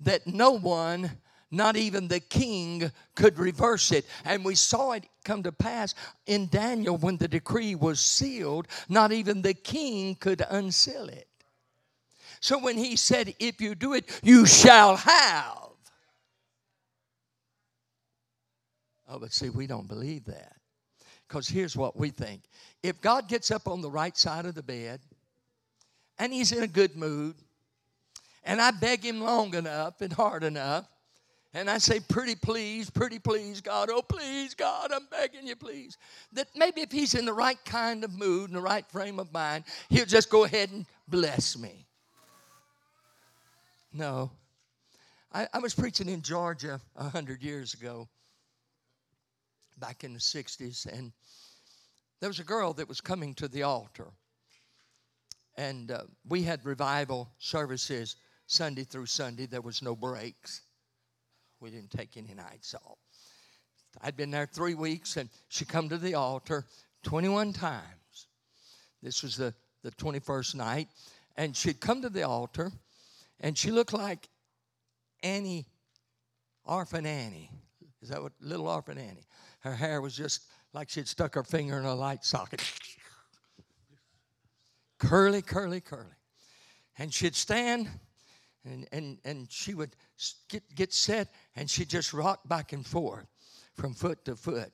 [0.00, 1.10] that no one
[1.52, 4.06] not even the king could reverse it.
[4.24, 5.94] And we saw it come to pass
[6.26, 11.28] in Daniel when the decree was sealed, not even the king could unseal it.
[12.40, 15.58] So when he said, If you do it, you shall have.
[19.08, 20.56] Oh, but see, we don't believe that.
[21.28, 22.42] Because here's what we think
[22.82, 25.00] if God gets up on the right side of the bed
[26.18, 27.36] and he's in a good mood,
[28.44, 30.86] and I beg him long enough and hard enough,
[31.54, 35.98] and I say, pretty please, pretty please, God, oh please, God, I'm begging you, please.
[36.32, 39.32] That maybe if he's in the right kind of mood and the right frame of
[39.32, 41.86] mind, he'll just go ahead and bless me.
[43.92, 44.30] No.
[45.32, 48.08] I, I was preaching in Georgia a hundred years ago,
[49.78, 51.12] back in the 60s, and
[52.20, 54.08] there was a girl that was coming to the altar.
[55.56, 59.44] And uh, we had revival services Sunday through Sunday.
[59.44, 60.62] There was no breaks.
[61.62, 62.98] We didn't take any nights off.
[64.02, 66.66] I'd been there three weeks, and she come to the altar
[67.04, 68.26] 21 times.
[69.00, 70.88] This was the, the 21st night.
[71.36, 72.72] And she'd come to the altar,
[73.40, 74.28] and she looked like
[75.22, 75.66] Annie,
[76.64, 77.48] Orphan Annie.
[78.02, 78.32] Is that what?
[78.40, 79.24] Little Orphan Annie.
[79.60, 80.42] Her hair was just
[80.74, 82.60] like she'd stuck her finger in a light socket.
[84.98, 86.16] curly, curly, curly.
[86.98, 87.88] And she'd stand
[88.64, 89.96] and, and, and she would
[90.48, 93.26] get, get set and she'd just rock back and forth
[93.74, 94.72] from foot to foot.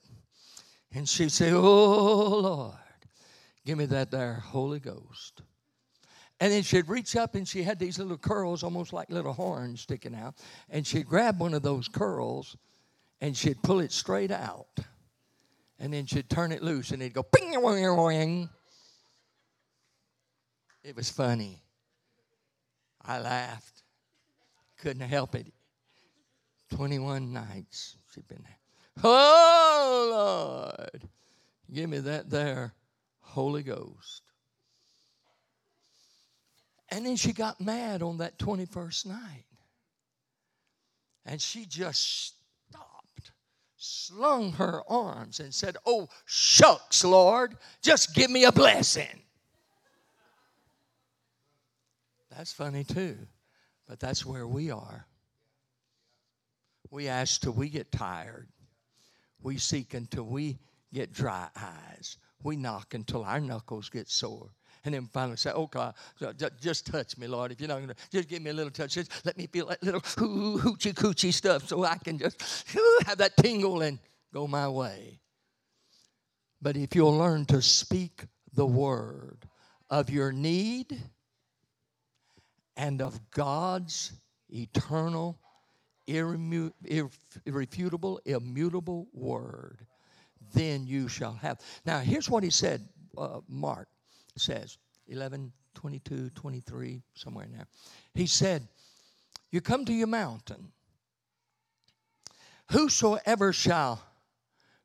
[0.92, 2.74] And she'd say, Oh Lord,
[3.64, 5.42] give me that there Holy Ghost.
[6.40, 9.80] And then she'd reach up and she had these little curls, almost like little horns
[9.80, 10.36] sticking out.
[10.70, 12.56] And she'd grab one of those curls
[13.20, 14.78] and she'd pull it straight out.
[15.80, 18.48] And then she'd turn it loose and it'd go ping, wing, wing.
[20.84, 21.60] It was funny.
[23.04, 23.82] I laughed.
[24.78, 25.52] Couldn't help it.
[26.74, 28.58] 21 nights she'd been there.
[29.04, 31.08] Oh, Lord.
[31.72, 32.72] Give me that there
[33.20, 34.22] Holy Ghost.
[36.90, 39.44] And then she got mad on that 21st night.
[41.26, 42.34] And she just
[42.70, 43.32] stopped
[43.76, 49.22] slung her arms and said, Oh, shucks, Lord, just give me a blessing.
[52.30, 53.18] That's funny too,
[53.88, 55.06] but that's where we are.
[56.90, 58.48] We ask till we get tired.
[59.42, 60.58] We seek until we
[60.92, 62.16] get dry eyes.
[62.42, 64.50] We knock until our knuckles get sore.
[64.84, 65.94] And then finally say, Oh God,
[66.60, 67.52] just touch me, Lord.
[67.52, 68.94] If you're not going to, just give me a little touch.
[68.94, 72.42] Just let me feel that little hoo, hoochie coochie stuff so I can just
[73.06, 73.98] have that tingle and
[74.32, 75.18] go my way.
[76.62, 78.24] But if you'll learn to speak
[78.54, 79.46] the word
[79.90, 80.98] of your need
[82.76, 84.12] and of God's
[84.48, 85.38] eternal,
[86.08, 89.86] irrefutable, immutable word,
[90.54, 91.60] then you shall have.
[91.84, 93.88] Now, here's what he said, uh, Mark
[94.36, 94.78] says
[95.08, 97.66] 11, 22, 23, somewhere in there.
[98.14, 98.66] He said,
[99.50, 100.72] You come to your mountain.
[102.70, 104.02] Whosoever shall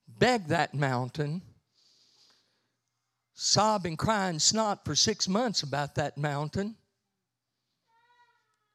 [0.07, 1.41] beg that mountain,
[3.34, 6.76] sob and cry and snot for six months about that mountain,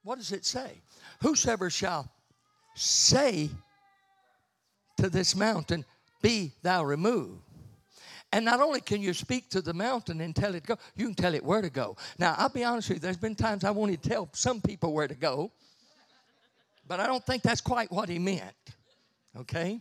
[0.02, 0.80] what does it say?
[1.22, 2.10] Whosoever shall
[2.78, 3.50] say
[4.98, 5.84] to this mountain,
[6.22, 7.42] Be thou removed
[8.32, 11.14] and not only can you speak to the mountain and tell it go, you can
[11.14, 11.96] tell it where to go.
[12.18, 14.92] Now, I'll be honest with you, there's been times I wanted to tell some people
[14.92, 15.50] where to go,
[16.86, 18.54] but I don't think that's quite what he meant.
[19.36, 19.80] Okay?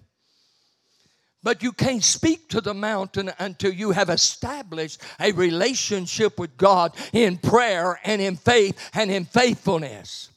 [1.43, 6.95] But you can't speak to the mountain until you have established a relationship with God
[7.14, 10.30] in prayer and in faith and in faithfulness.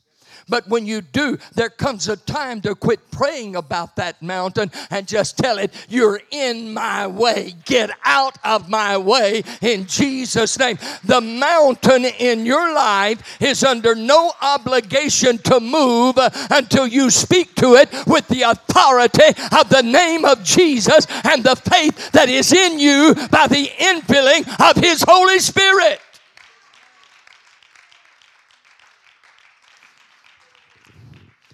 [0.50, 5.06] But when you do, there comes a time to quit praying about that mountain and
[5.06, 7.54] just tell it, You're in my way.
[7.64, 10.78] Get out of my way in Jesus' name.
[11.04, 16.18] The mountain in your life is under no obligation to move
[16.50, 21.56] until you speak to it with the authority of the name of Jesus and the
[21.56, 26.00] faith that is in you by the infilling of His Holy Spirit.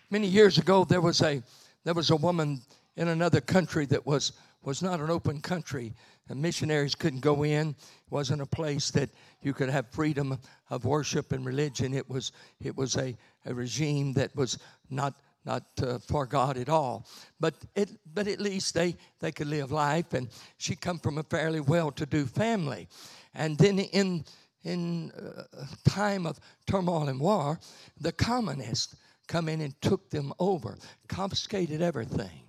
[0.09, 1.43] Many years ago, there was a
[1.83, 2.63] there was a woman
[2.97, 4.33] in another country that was
[4.63, 5.95] was not an open country.
[6.29, 7.71] The missionaries couldn't go in.
[7.71, 9.11] It wasn't a place that
[9.43, 10.39] you could have freedom
[10.71, 11.93] of worship and religion.
[11.93, 12.31] It was
[12.61, 14.59] it was a, a regime that was
[14.91, 17.09] not not uh, for God at all.
[17.41, 20.15] But it but at least they they could live life.
[20.15, 22.87] And she come from a fairly well-to-do family,
[23.35, 24.25] and then in
[24.63, 27.59] in uh, time of turmoil and war,
[28.01, 28.95] the communists
[29.27, 30.77] come in and took them over,
[31.09, 32.43] confiscated everything.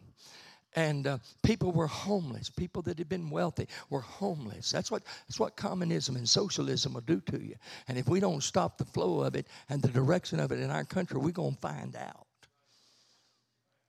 [0.75, 2.51] And uh, people were homeless.
[2.51, 4.69] People that had been wealthy were homeless.
[4.69, 7.55] That's what, that's what communism and socialism will do to you.
[7.87, 10.69] And if we don't stop the flow of it and the direction of it in
[10.69, 12.27] our country, we're going to find out.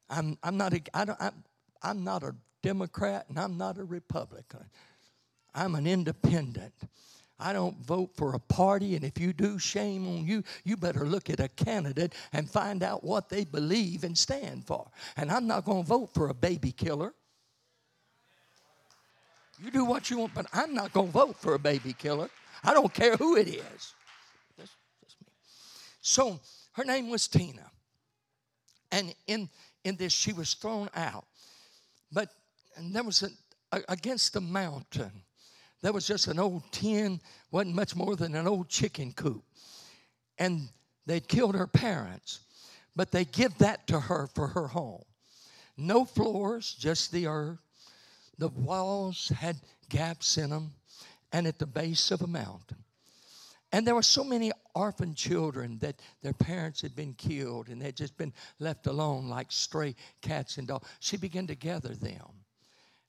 [0.09, 1.45] I'm, I'm, not a, I don't, I'm,
[1.83, 4.65] I'm not a Democrat and I'm not a Republican.
[5.55, 6.73] I'm an independent.
[7.41, 10.43] I don't vote for a party, and if you do, shame on you.
[10.65, 14.91] You better look at a candidate and find out what they believe and stand for.
[15.17, 17.15] And I'm not going to vote for a baby killer.
[19.63, 22.29] You do what you want, but I'm not going to vote for a baby killer.
[22.65, 23.95] I don't care who it is.
[24.57, 25.17] That's, that's
[26.01, 26.41] so
[26.73, 27.71] her name was Tina.
[28.91, 29.49] And in,
[29.85, 31.27] in this, she was thrown out.
[32.13, 32.31] But
[32.77, 33.29] and there was a,
[33.77, 35.23] a, against the mountain
[35.83, 37.21] that was just an old tin,
[37.51, 39.45] wasn't much more than an old chicken coop.
[40.39, 40.69] And
[41.07, 42.41] they'd killed her parents,
[42.97, 45.05] but they give that to her for her home.
[45.77, 47.59] No floors, just the earth.
[48.39, 49.57] The walls had
[49.89, 50.73] gaps in them,
[51.33, 52.79] and at the base of a mountain.
[53.73, 57.97] And there were so many orphan children that their parents had been killed and they'd
[57.97, 60.89] just been left alone like stray cats and dogs.
[61.01, 62.38] She began to gather them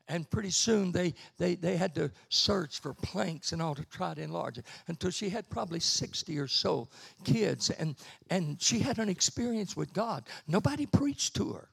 [0.10, 4.14] and pretty soon they, they, they had to search for planks and all to try
[4.16, 6.89] to enlarge it until she had probably 60 or so
[7.24, 7.70] kids.
[7.70, 7.95] And,
[8.30, 10.24] and she had an experience with God.
[10.47, 11.70] Nobody preached to her,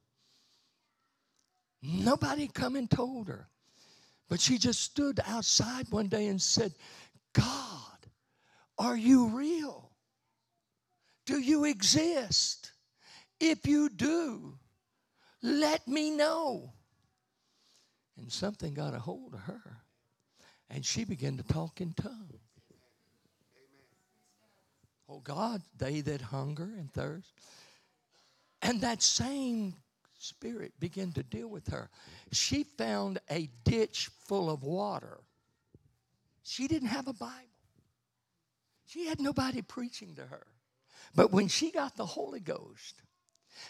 [1.83, 3.49] nobody come and told her.
[4.29, 6.75] But she just stood outside one day and said,
[7.33, 8.09] God,
[8.77, 9.93] are you real?
[11.27, 12.73] Do you exist?
[13.39, 14.59] If you do,
[15.43, 16.73] let me know.
[18.19, 19.83] And something got a hold of her.
[20.71, 22.41] And she began to talk in tongues.
[25.09, 27.33] Oh God, they that hunger and thirst.
[28.63, 29.75] And that same
[30.19, 31.91] spirit began to deal with her.
[32.33, 35.19] She found a ditch full of water.
[36.43, 37.35] She didn't have a Bible.
[38.87, 40.47] She had nobody preaching to her.
[41.15, 43.03] But when she got the Holy Ghost,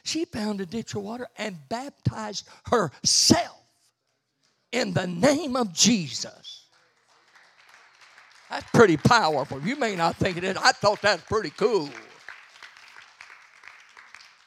[0.02, 3.65] She found a ditch of water and baptized herself
[4.76, 6.66] in the name of Jesus.
[8.50, 9.60] That's pretty powerful.
[9.62, 10.56] You may not think it is.
[10.56, 11.88] I thought that's pretty cool.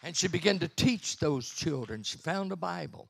[0.04, 2.04] And she began to teach those children.
[2.04, 3.10] She found a Bible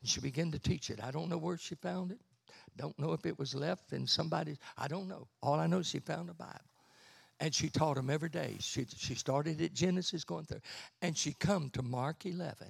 [0.00, 1.00] and she began to teach it.
[1.02, 2.20] I don't know where she found it.
[2.76, 4.58] Don't know if it was left in somebody's.
[4.76, 5.26] I don't know.
[5.42, 6.52] All I know is she found a Bible.
[7.40, 8.56] And she taught them every day.
[8.60, 10.60] She, she started at Genesis going through.
[11.00, 12.68] And she come to Mark 11.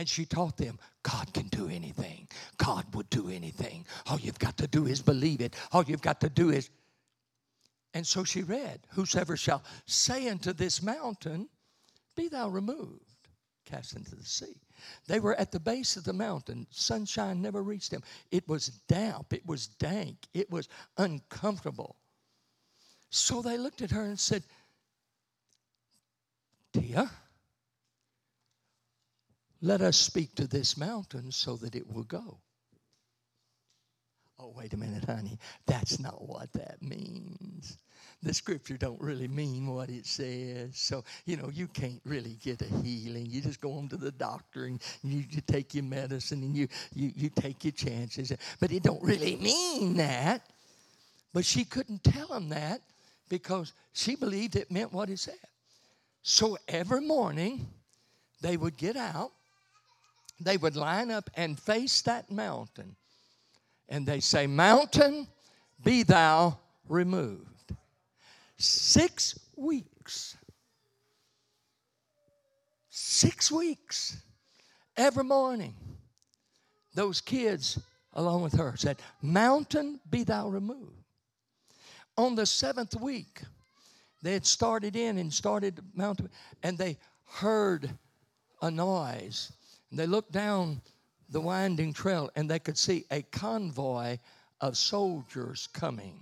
[0.00, 2.26] And she taught them God can do anything.
[2.56, 3.84] God would do anything.
[4.06, 5.54] All you've got to do is believe it.
[5.72, 6.70] All you've got to do is.
[7.92, 11.50] And so she read, Whosoever shall say unto this mountain,
[12.16, 13.28] Be thou removed,
[13.66, 14.56] cast into the sea.
[15.06, 16.66] They were at the base of the mountain.
[16.70, 18.02] Sunshine never reached them.
[18.30, 21.96] It was damp, it was dank, it was uncomfortable.
[23.10, 24.44] So they looked at her and said,
[26.72, 27.10] Tia,
[29.62, 32.38] let us speak to this mountain so that it will go.
[34.38, 35.38] Oh, wait a minute, honey.
[35.66, 37.76] That's not what that means.
[38.22, 40.78] The scripture don't really mean what it says.
[40.78, 43.26] So, you know, you can't really get a healing.
[43.26, 46.68] You just go on to the doctor and you, you take your medicine and you,
[46.94, 48.32] you, you take your chances.
[48.60, 50.42] But it don't really mean that.
[51.34, 52.80] But she couldn't tell him that
[53.28, 55.34] because she believed it meant what it said.
[56.22, 57.68] So every morning,
[58.40, 59.32] they would get out
[60.40, 62.96] they would line up and face that mountain.
[63.88, 65.28] And they say, Mountain,
[65.84, 67.74] be thou removed.
[68.56, 70.36] Six weeks.
[72.88, 74.16] Six weeks.
[74.96, 75.74] Every morning,
[76.94, 77.78] those kids,
[78.14, 80.96] along with her, said, Mountain, be thou removed.
[82.16, 83.42] On the seventh week,
[84.22, 86.28] they had started in and started mountain,
[86.62, 87.88] and they heard
[88.60, 89.52] a noise
[89.98, 90.80] they looked down
[91.30, 94.18] the winding trail and they could see a convoy
[94.60, 96.20] of soldiers coming.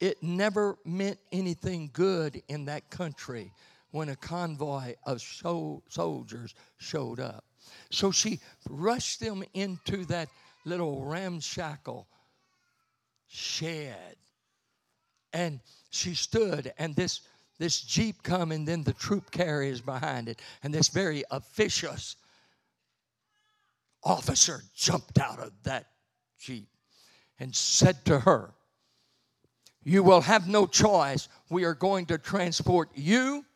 [0.00, 3.52] It never meant anything good in that country
[3.90, 5.22] when a convoy of
[5.88, 7.44] soldiers showed up.
[7.90, 10.28] So she rushed them into that
[10.64, 12.06] little ramshackle
[13.28, 14.16] shed.
[15.32, 15.60] And
[15.90, 17.20] she stood, and this
[17.64, 20.42] this Jeep come and then the troop carriers behind it.
[20.62, 22.16] And this very officious
[24.02, 25.86] officer jumped out of that
[26.38, 26.68] Jeep
[27.40, 28.52] and said to her,
[29.82, 31.26] You will have no choice.
[31.48, 33.46] We are going to transport you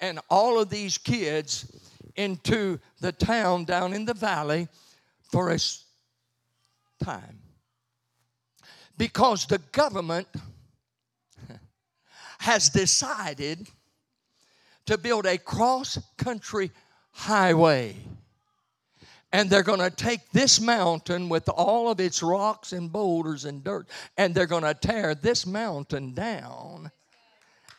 [0.00, 1.70] and all of these kids
[2.16, 4.66] into the town down in the valley
[5.30, 5.58] for a
[7.04, 7.38] time.
[8.96, 10.26] Because the government
[12.42, 13.68] has decided
[14.84, 16.72] to build a cross country
[17.12, 17.94] highway.
[19.32, 23.62] And they're going to take this mountain with all of its rocks and boulders and
[23.62, 26.90] dirt, and they're going to tear this mountain down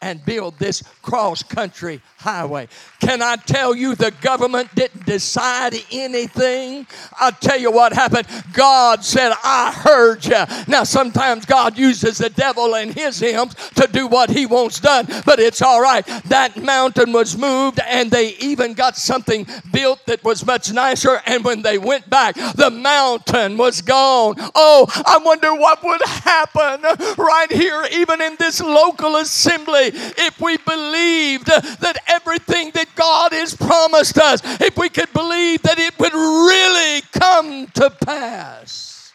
[0.04, 2.68] and build this cross country highway.
[3.00, 6.86] Can I tell you the government didn't decide anything?
[7.22, 8.28] I'll tell you what happened.
[8.52, 10.44] God said, I heard you.
[10.68, 15.08] Now, sometimes God uses the devil and his hymns to do what he wants done,
[15.26, 16.06] but it's all right.
[16.26, 21.22] That mountain was moved, and they even got something built that was much nicer.
[21.26, 24.36] And when they went back, the mountain was gone.
[24.54, 26.82] Oh, I wonder what would happen
[27.18, 33.56] right here, even in this local assembly if we believed that everything that God has
[33.56, 39.12] promised us, if we could believe that it would really come to pass.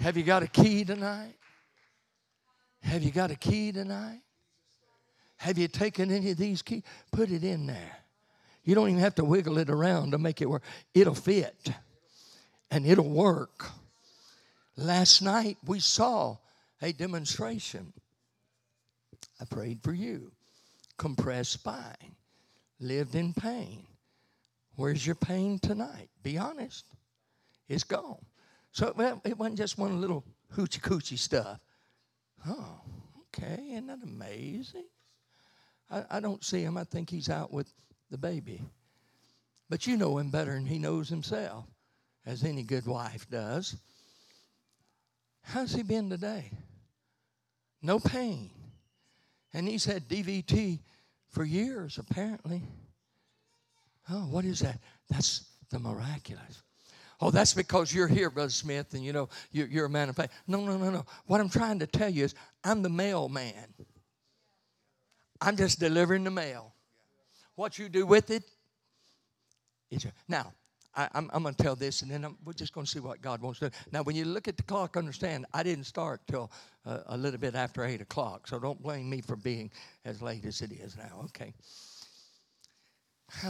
[0.00, 1.34] Have you got a key tonight?
[2.82, 4.20] Have you got a key tonight?
[5.36, 6.82] Have you taken any of these keys?
[7.12, 7.96] Put it in there.
[8.64, 10.62] You don't even have to wiggle it around to make it work.
[10.94, 11.72] It'll fit
[12.70, 13.70] and it'll work.
[14.76, 16.36] Last night we saw
[16.82, 17.92] a demonstration.
[19.40, 20.32] I prayed for you.
[20.96, 22.16] Compressed spine,
[22.78, 23.86] lived in pain.
[24.76, 26.08] Where's your pain tonight?
[26.22, 26.84] Be honest.
[27.68, 28.24] It's gone.
[28.72, 30.24] So it wasn't just one little
[30.54, 31.58] hoochie coochie stuff.
[32.46, 32.80] Oh,
[33.26, 33.62] okay.
[33.72, 34.86] Isn't that amazing?
[35.90, 36.76] I, I don't see him.
[36.76, 37.72] I think he's out with
[38.10, 38.62] the baby.
[39.68, 41.64] But you know him better than he knows himself,
[42.26, 43.76] as any good wife does.
[45.42, 46.50] How's he been today?
[47.82, 48.50] No pain.
[49.52, 50.80] And he's had DVT
[51.28, 52.62] for years, apparently.
[54.10, 54.78] Oh, what is that?
[55.08, 56.62] That's the miraculous.
[57.20, 60.30] Oh, that's because you're here, Brother Smith, and you know you're, a man of faith.
[60.46, 61.04] No, no, no, no.
[61.26, 63.74] What I'm trying to tell you is I'm the mailman.
[65.40, 66.72] I'm just delivering the mail.
[67.56, 68.44] What you do with it
[69.90, 70.52] is your, now.
[71.14, 73.22] I, am going to tell this, and then I'm, we're just going to see what
[73.22, 73.76] God wants to do.
[73.92, 76.50] Now, when you look at the clock, understand I didn't start till
[76.84, 79.70] uh, a little bit after eight o'clock, so don't blame me for being
[80.04, 81.24] as late as it is now.
[81.24, 81.52] Okay.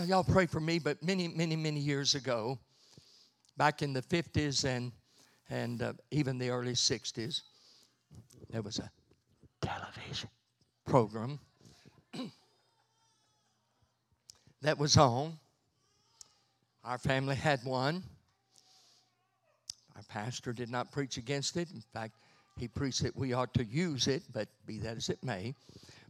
[0.06, 2.58] Y'all pray for me, but many, many, many years ago,
[3.56, 4.92] back in the 50s and
[5.50, 7.42] and uh, even the early 60s,
[8.50, 8.88] there was a
[9.60, 10.30] television
[10.86, 11.40] program
[14.62, 15.38] that was on.
[16.90, 18.02] Our family had one.
[19.94, 21.70] Our pastor did not preach against it.
[21.70, 22.16] In fact,
[22.58, 25.54] he preached that we ought to use it, but be that as it may.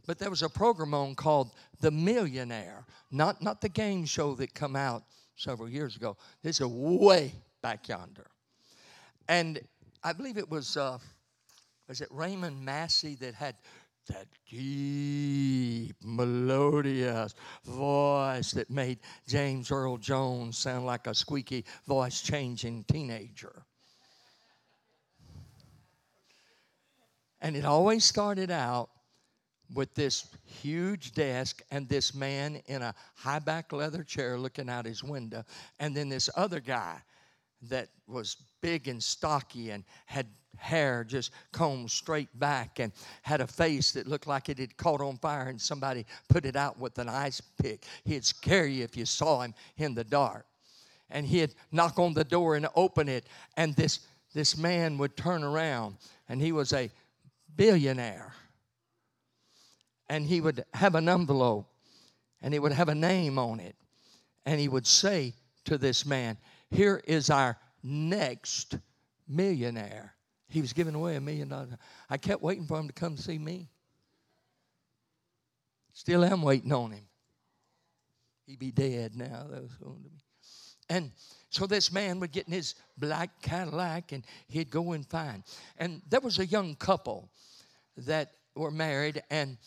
[0.07, 1.51] But there was a program on called
[1.81, 5.03] The Millionaire, not, not the game show that come out
[5.35, 6.17] several years ago.
[6.41, 8.31] This is way back yonder.
[9.27, 9.59] And
[10.03, 10.97] I believe it was, uh,
[11.87, 13.53] was it Raymond Massey that had
[14.11, 17.33] that deep, melodious
[17.65, 23.63] voice that made James Earl Jones sound like a squeaky voice changing teenager.
[27.41, 28.89] And it always started out
[29.73, 30.27] with this
[30.61, 35.43] huge desk and this man in a high back leather chair looking out his window,
[35.79, 37.01] and then this other guy
[37.69, 42.91] that was big and stocky and had hair just combed straight back and
[43.23, 46.55] had a face that looked like it had caught on fire and somebody put it
[46.55, 47.85] out with an ice pick.
[48.05, 50.45] He'd scare you if you saw him in the dark.
[51.09, 53.25] And he'd knock on the door and open it,
[53.57, 53.99] and this,
[54.33, 55.97] this man would turn around,
[56.29, 56.89] and he was a
[57.57, 58.33] billionaire.
[60.09, 61.67] And he would have an envelope,
[62.41, 63.75] and it would have a name on it.
[64.45, 65.33] And he would say
[65.65, 66.37] to this man,
[66.69, 68.77] here is our next
[69.27, 70.15] millionaire.
[70.51, 71.69] He was giving away a million dollars.
[72.09, 73.69] I kept waiting for him to come see me.
[75.93, 77.05] Still am waiting on him.
[78.45, 79.47] He'd be dead now.
[80.89, 81.11] And
[81.49, 85.43] so this man would get in his black Cadillac and he'd go and find.
[85.77, 87.29] And there was a young couple
[87.95, 89.57] that were married and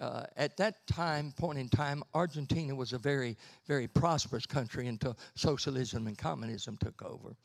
[0.00, 3.36] uh, at that time, point in time, Argentina was a very,
[3.66, 7.36] very prosperous country until socialism and communism took over.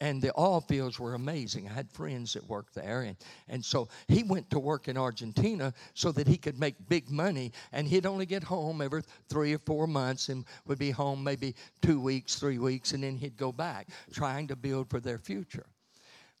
[0.00, 1.68] And the oil fields were amazing.
[1.68, 3.02] I had friends that worked there.
[3.02, 3.16] And,
[3.48, 7.52] and so he went to work in Argentina so that he could make big money.
[7.72, 11.54] And he'd only get home every three or four months and would be home maybe
[11.82, 15.66] two weeks, three weeks, and then he'd go back trying to build for their future.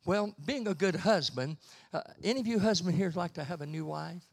[0.04, 1.58] Well, being a good husband,
[1.92, 4.24] uh, any of you husbands here like to have a new wife?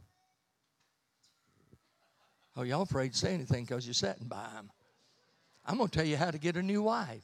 [2.56, 4.72] Oh, y'all afraid to say anything because you're sitting by them.
[5.66, 7.24] I'm going to tell you how to get a new wife.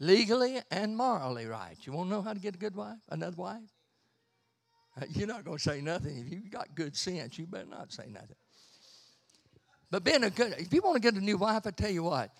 [0.00, 1.76] Legally and morally right.
[1.82, 2.98] You want to know how to get a good wife?
[3.10, 3.60] Another wife?
[5.00, 6.18] Uh, you're not going to say nothing.
[6.18, 8.36] If you got good sense, you better not say nothing.
[9.90, 12.04] But being a good, if you want to get a new wife, I tell you
[12.04, 12.30] what,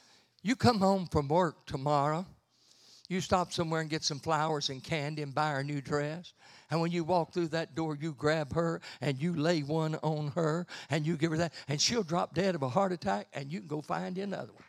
[0.43, 2.25] you come home from work tomorrow,
[3.09, 6.33] you stop somewhere and get some flowers and candy and buy her a new dress.
[6.71, 10.29] And when you walk through that door, you grab her and you lay one on
[10.29, 13.53] her and you give her that, and she'll drop dead of a heart attack, and
[13.53, 14.63] you can go find another one.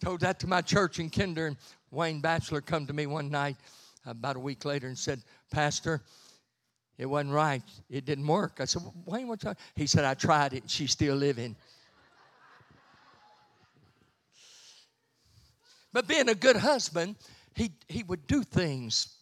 [0.00, 1.56] Told that to my church in Kinder, and
[1.90, 3.56] Wayne Batchelor come to me one night
[4.06, 5.20] about a week later and said,
[5.50, 6.00] Pastor,
[6.96, 7.62] it wasn't right.
[7.90, 8.58] It didn't work.
[8.60, 9.58] I said, Wayne, what's up?
[9.74, 11.56] He said, I tried it and she's still living.
[15.92, 17.16] But being a good husband,
[17.54, 19.16] he, he would do things.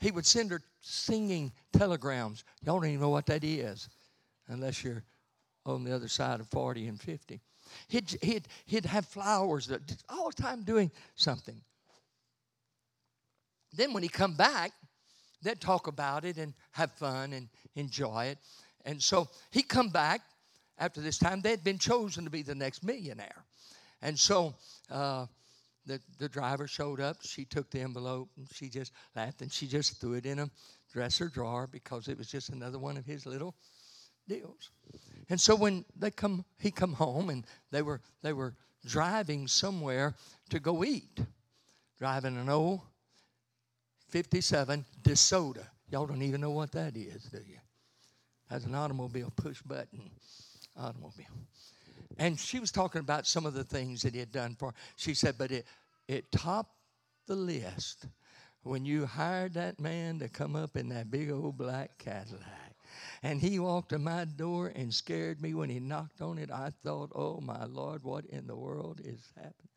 [0.00, 2.44] He would send her singing telegrams.
[2.64, 3.88] Y'all don't even know what that is
[4.48, 5.04] unless you're
[5.64, 7.40] on the other side of 40 and 50.
[7.88, 9.70] He'd, he'd, he'd have flowers
[10.08, 11.60] all the time doing something.
[13.72, 14.72] Then when he come back,
[15.42, 18.38] they'd talk about it and have fun and enjoy it.
[18.84, 20.22] And so he come back
[20.78, 21.40] after this time.
[21.40, 23.44] They'd been chosen to be the next millionaire.
[24.02, 24.54] And so
[24.90, 25.26] uh,
[25.86, 27.18] the, the driver showed up.
[27.22, 30.50] She took the envelope and she just laughed and she just threw it in a
[30.92, 33.54] dresser drawer because it was just another one of his little
[34.28, 34.70] deals.
[35.28, 38.54] And so when they come, he come home and they were they were
[38.86, 40.14] driving somewhere
[40.50, 41.20] to go eat,
[41.98, 42.80] driving an old
[44.08, 45.66] 57 DeSoto.
[45.90, 47.58] Y'all don't even know what that is, do you?
[48.50, 50.10] That's an automobile push button
[50.76, 51.26] automobile.
[52.18, 54.74] And she was talking about some of the things that he had done for her.
[54.96, 55.66] She said, but it,
[56.08, 56.74] it topped
[57.26, 58.06] the list
[58.62, 62.65] when you hired that man to come up in that big old black Cadillac.
[63.26, 66.48] And he walked to my door and scared me when he knocked on it.
[66.48, 69.68] I thought, oh my Lord, what in the world is happening?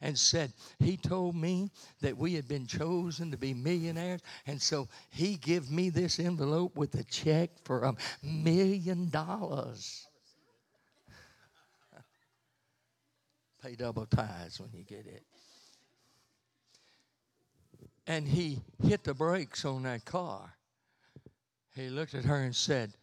[0.00, 1.70] and said he told me
[2.00, 6.76] that we had been chosen to be millionaires and so he gave me this envelope
[6.76, 10.06] with a check for a million dollars
[13.62, 15.24] pay double tithes when you get it
[18.06, 20.54] and he hit the brakes on that car
[21.74, 22.94] he looked at her and said,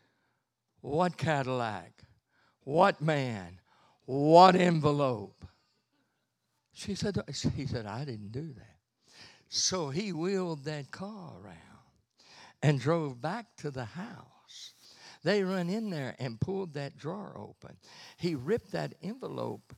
[0.81, 2.03] What Cadillac?
[2.61, 3.59] What man?
[4.05, 5.45] What envelope?
[6.73, 7.17] She said,
[7.55, 8.75] He said, I didn't do that.
[9.47, 11.55] So he wheeled that car around
[12.61, 14.73] and drove back to the house.
[15.23, 17.77] They run in there and pulled that drawer open.
[18.17, 19.73] He ripped that envelope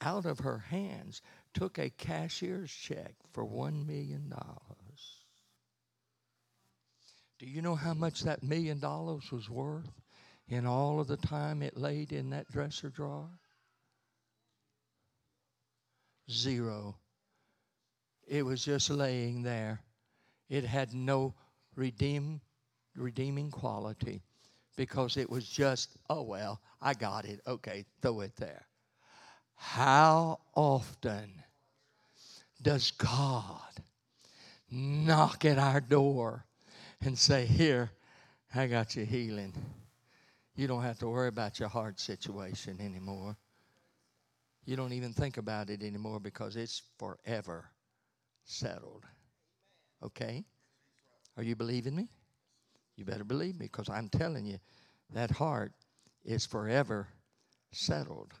[0.00, 1.22] out of her hands,
[1.54, 4.32] took a cashier's check for $1 million.
[7.38, 10.00] Do you know how much that million dollars was worth
[10.48, 13.28] in all of the time it laid in that dresser drawer?
[16.30, 16.96] Zero.
[18.26, 19.80] It was just laying there.
[20.48, 21.34] It had no
[21.76, 22.40] redeem,
[22.96, 24.20] redeeming quality
[24.76, 27.40] because it was just, oh, well, I got it.
[27.46, 28.66] Okay, throw it there.
[29.54, 31.30] How often
[32.62, 33.82] does God
[34.70, 36.44] knock at our door
[37.02, 37.90] and say, Here,
[38.54, 39.52] I got you healing.
[40.56, 43.36] You don't have to worry about your heart situation anymore.
[44.64, 47.70] You don't even think about it anymore because it's forever
[48.44, 49.04] settled.
[50.02, 50.44] Okay?
[51.36, 52.08] Are you believing me?
[52.96, 54.58] You better believe me because I'm telling you,
[55.14, 55.72] that heart
[56.24, 57.06] is forever
[57.70, 58.32] settled.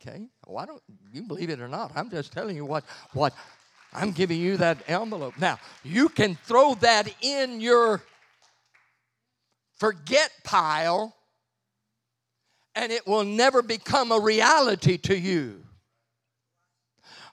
[0.00, 0.26] Okay?
[0.46, 1.92] Why don't you believe it or not?
[1.94, 3.32] I'm just telling you what what
[3.92, 5.34] I'm giving you that envelope.
[5.38, 8.02] Now, you can throw that in your
[9.78, 11.16] forget pile
[12.74, 15.64] and it will never become a reality to you.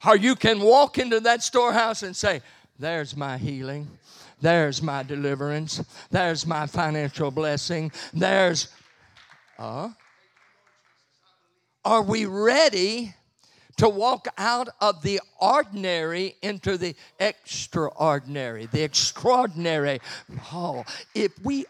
[0.05, 2.41] Or you can walk into that storehouse and say,
[2.79, 3.87] There's my healing.
[4.39, 5.83] There's my deliverance.
[6.11, 7.91] There's my financial blessing.
[8.13, 8.67] There's.
[9.57, 9.89] Uh,
[11.83, 13.15] are we ready
[13.77, 19.99] to walk out of the ordinary into the extraordinary, the extraordinary.
[20.51, 20.83] Oh,
[21.15, 21.65] if we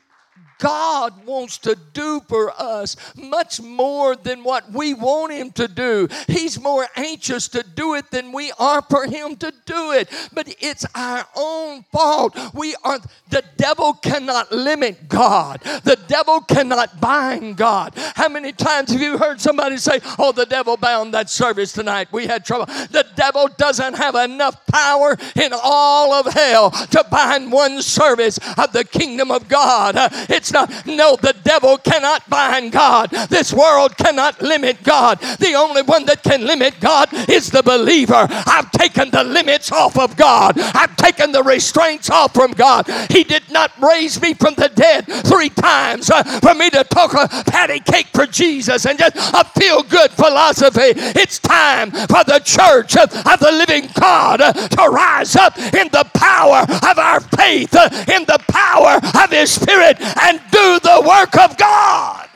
[0.60, 6.08] God wants to do for us much more than what we want Him to do.
[6.28, 10.10] He's more anxious to do it than we are for Him to do it.
[10.34, 12.38] But it's our own fault.
[12.54, 13.00] We are,
[13.30, 17.94] the devil cannot limit God, the devil cannot bind God.
[18.16, 22.08] How many times have you heard somebody say, Oh, the devil bound that service tonight?
[22.12, 22.66] We had trouble.
[22.66, 28.72] The devil doesn't have enough power in all of hell to bind one service of
[28.74, 29.96] the kingdom of God.
[30.30, 33.10] It's no, the devil cannot bind God.
[33.30, 35.20] This world cannot limit God.
[35.20, 38.28] The only one that can limit God is the believer.
[38.30, 42.88] I've taken the limits off of God, I've taken the restraints off from God.
[43.10, 47.14] He did not raise me from the dead three times uh, for me to talk
[47.14, 50.94] a patty cake for Jesus and just a feel good philosophy.
[51.20, 56.10] It's time for the church of the living God uh, to rise up in the
[56.14, 61.04] power of our faith, uh, in the power of His Spirit, and and do the
[61.08, 62.30] work of God.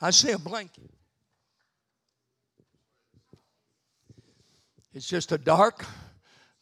[0.00, 0.90] I see a blanket.
[4.94, 5.86] It's just a dark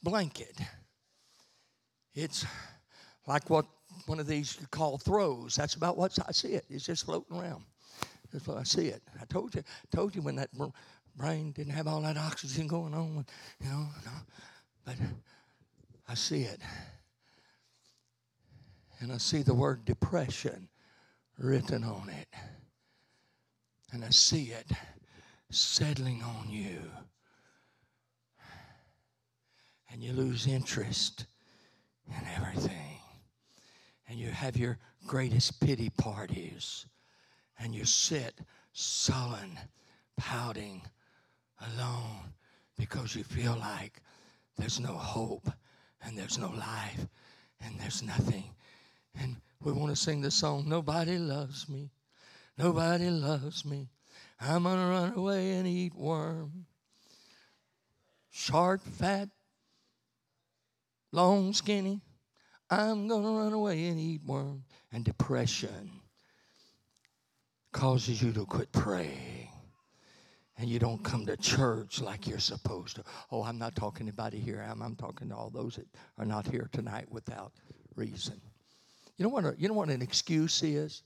[0.03, 0.59] blanket.
[2.15, 2.45] It's
[3.27, 3.67] like what
[4.07, 5.57] one of these you call throws.
[5.57, 6.65] That's about what I see it.
[6.69, 7.65] It's just floating around.
[8.33, 9.03] That's what I see it.
[9.21, 10.51] I told you, told you when that
[11.21, 13.27] brain didn't have all that oxygen going on,
[13.61, 13.87] you know.
[14.05, 14.13] No.
[14.87, 14.97] But
[16.09, 16.61] I see it.
[19.01, 20.69] And I see the word depression
[21.39, 22.29] written on it.
[23.93, 24.67] And I see it
[25.51, 26.81] settling on you.
[29.93, 31.27] And you lose interest
[32.09, 32.99] in everything.
[34.09, 36.87] And you have your greatest pity parties.
[37.59, 38.39] And you sit
[38.73, 39.59] sullen,
[40.17, 40.83] pouting
[41.61, 42.33] alone
[42.79, 44.01] because you feel like
[44.57, 45.51] there's no hope
[46.03, 47.07] and there's no life
[47.61, 48.45] and there's nothing.
[49.21, 51.91] And we want to sing the song, Nobody Loves Me.
[52.57, 53.89] Nobody loves me.
[54.41, 56.67] I'm going to run away and eat worm.
[58.31, 59.29] Short, fat,
[61.13, 62.01] long, skinny.
[62.71, 64.65] I'm going to run away and eat worm.
[64.93, 65.91] And depression
[67.73, 69.50] causes you to quit praying
[70.61, 73.05] and you don't come to church like you're supposed to.
[73.33, 74.65] Oh, I'm not talking to anybody here.
[74.69, 75.87] I'm, I'm talking to all those that
[76.19, 77.53] are not here tonight without
[77.97, 78.39] reason.
[79.17, 79.45] You know what?
[79.47, 81.03] A, you know what an excuse is?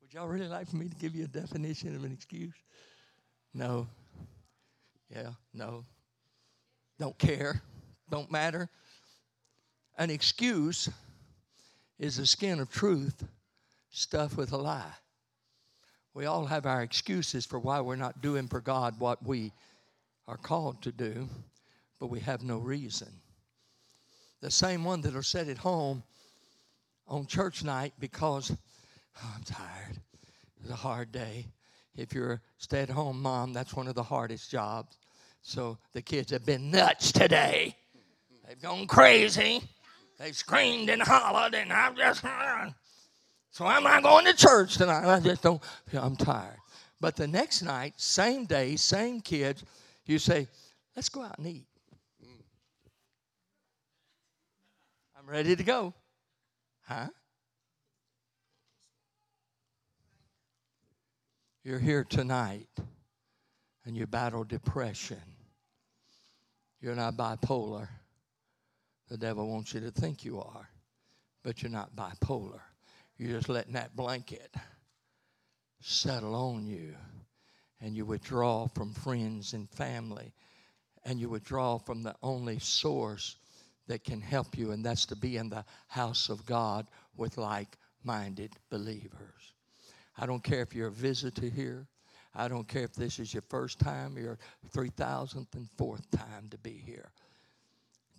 [0.00, 2.54] Would y'all really like for me to give you a definition of an excuse?
[3.54, 3.88] No.
[5.10, 5.84] Yeah, no.
[7.00, 7.60] Don't care.
[8.08, 8.68] Don't matter.
[9.98, 10.88] An excuse
[11.98, 13.24] is the skin of truth
[13.90, 14.94] stuffed with a lie.
[16.12, 19.52] We all have our excuses for why we're not doing for God what we
[20.26, 21.28] are called to do,
[22.00, 23.08] but we have no reason.
[24.40, 26.02] The same one that'll sit at home
[27.06, 30.00] on church night because oh, I'm tired.
[30.60, 31.46] It's a hard day.
[31.96, 34.96] If you're a stay at home mom, that's one of the hardest jobs.
[35.42, 37.76] So the kids have been nuts today.
[38.46, 39.62] They've gone crazy.
[40.18, 42.24] They've screamed and hollered, and I've just.
[43.50, 45.06] So I'm not going to church tonight.
[45.06, 46.56] I just don't, I'm tired.
[47.00, 49.64] But the next night, same day, same kids,
[50.06, 50.46] you say,
[50.94, 51.66] let's go out and eat.
[55.18, 55.94] I'm ready to go.
[56.86, 57.08] Huh?
[61.64, 62.68] You're here tonight
[63.84, 65.20] and you battle depression.
[66.80, 67.88] You're not bipolar.
[69.08, 70.68] The devil wants you to think you are,
[71.42, 72.60] but you're not bipolar.
[73.20, 74.50] You're just letting that blanket
[75.82, 76.94] settle on you.
[77.82, 80.32] And you withdraw from friends and family.
[81.04, 83.36] And you withdraw from the only source
[83.88, 87.76] that can help you, and that's to be in the house of God with like
[88.04, 89.52] minded believers.
[90.16, 91.86] I don't care if you're a visitor here.
[92.34, 94.38] I don't care if this is your first time your
[94.72, 97.10] 3,000th and fourth time to be here.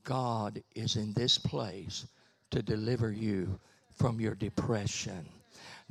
[0.04, 2.06] God is in this place
[2.52, 3.60] to deliver you
[4.02, 5.41] from your depression.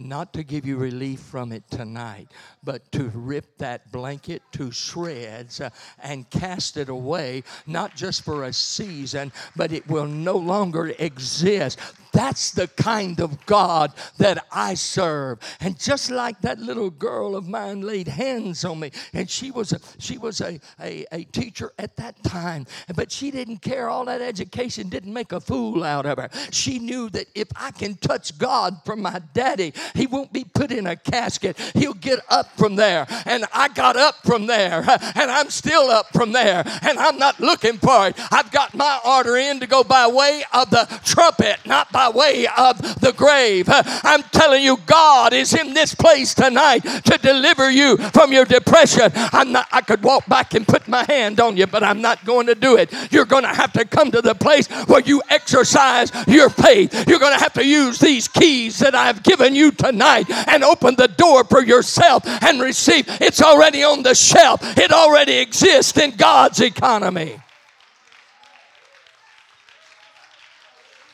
[0.00, 2.28] Not to give you relief from it tonight,
[2.64, 5.68] but to rip that blanket to shreds uh,
[6.02, 11.78] and cast it away, not just for a season, but it will no longer exist.
[12.12, 15.38] That's the kind of God that I serve.
[15.60, 19.72] And just like that little girl of mine laid hands on me, and she was
[19.72, 23.88] a, she was a, a, a teacher at that time, but she didn't care.
[23.88, 26.30] All that education didn't make a fool out of her.
[26.50, 30.72] She knew that if I can touch God from my daddy, he won't be put
[30.72, 31.58] in a casket.
[31.74, 33.06] He'll get up from there.
[33.26, 37.40] And I got up from there, and I'm still up from there, and I'm not
[37.40, 38.16] looking for it.
[38.32, 42.46] I've got my order in to go by way of the trumpet, not by way
[42.56, 43.66] of the grave.
[43.68, 49.10] I'm telling you, God is in this place tonight to deliver you from your depression.
[49.14, 52.24] I'm not, I could walk back and put my hand on you, but I'm not
[52.24, 52.92] going to do it.
[53.10, 57.08] You're going to have to come to the place where you exercise your faith.
[57.08, 60.94] You're going to have to use these keys that I've given you tonight and open
[60.96, 63.06] the door for yourself and receive.
[63.20, 67.40] It's already on the shelf, it already exists in God's economy.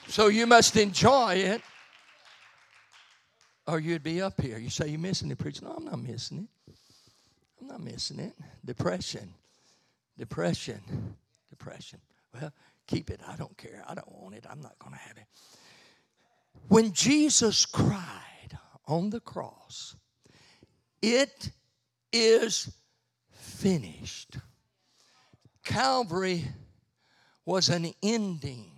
[0.08, 1.60] So you must enjoy it,
[3.66, 4.58] or you'd be up here.
[4.58, 5.64] You say you're missing the preacher.
[5.64, 6.74] No, I'm not missing it.
[7.60, 8.32] I'm not missing it.
[8.64, 9.34] Depression.
[10.16, 10.80] Depression.
[11.50, 11.98] Depression.
[12.32, 12.52] Well,
[12.86, 13.20] keep it.
[13.28, 13.84] I don't care.
[13.86, 14.46] I don't want it.
[14.48, 15.26] I'm not going to have it.
[16.68, 18.25] When Jesus cried
[18.86, 19.96] on the cross,
[21.02, 21.50] it
[22.12, 22.72] is
[23.30, 24.38] finished.
[25.64, 26.44] Calvary
[27.44, 28.76] was an ending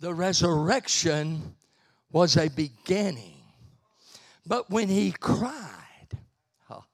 [0.00, 1.54] the resurrection
[2.10, 3.42] was a beginning.
[4.46, 6.18] But when he cried,
[6.70, 6.84] oh,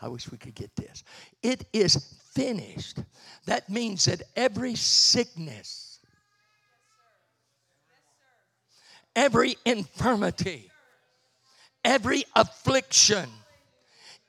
[0.00, 1.04] I wish we could get this.
[1.42, 2.98] It is finished.
[3.46, 5.87] That means that every sickness,
[9.18, 10.70] every infirmity,
[11.84, 13.28] every affliction,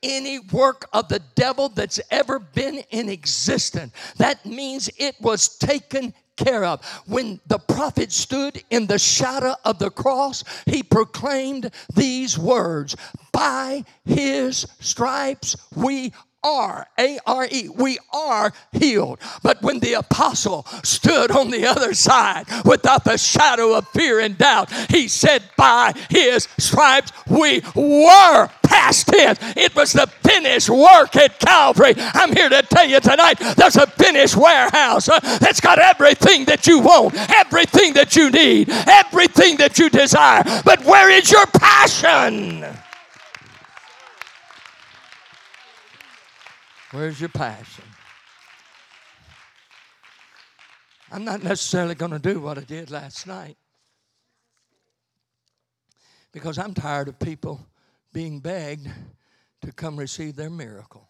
[0.01, 3.93] any work of the devil that's ever been in existence.
[4.17, 6.83] That means it was taken care of.
[7.05, 12.95] When the prophet stood in the shadow of the cross, he proclaimed these words
[13.31, 16.13] By his stripes we
[16.43, 19.19] are, A R E, we are healed.
[19.43, 24.37] But when the apostle stood on the other side without the shadow of fear and
[24.37, 29.39] doubt, he said, By his stripes we were past tense.
[29.57, 31.93] It was the finished work at Calvary.
[31.97, 36.67] I'm here to tell you tonight there's a finished warehouse uh, that's got everything that
[36.67, 40.43] you want, everything that you need, everything that you desire.
[40.63, 42.65] But where is your passion?
[46.91, 47.83] Where's your passion?
[51.11, 53.57] I'm not necessarily going to do what I did last night
[56.31, 57.65] because I'm tired of people
[58.13, 58.87] being begged
[59.61, 61.07] to come receive their miracle.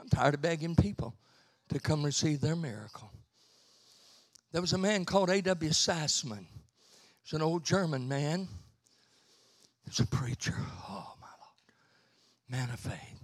[0.00, 1.14] I'm tired of begging people
[1.70, 3.10] to come receive their miracle.
[4.52, 5.70] There was a man called A.W.
[5.70, 6.46] Sassman.
[7.22, 8.48] He's an old German man.
[9.84, 10.54] He's a preacher.
[10.88, 11.60] Oh, my Lord.
[12.48, 13.23] Man of faith.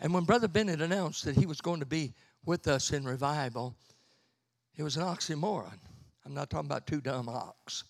[0.00, 2.14] And when Brother Bennett announced that he was going to be
[2.44, 3.76] with us in revival,
[4.76, 5.78] it was an oxymoron.
[6.26, 7.84] I'm not talking about two dumb ox.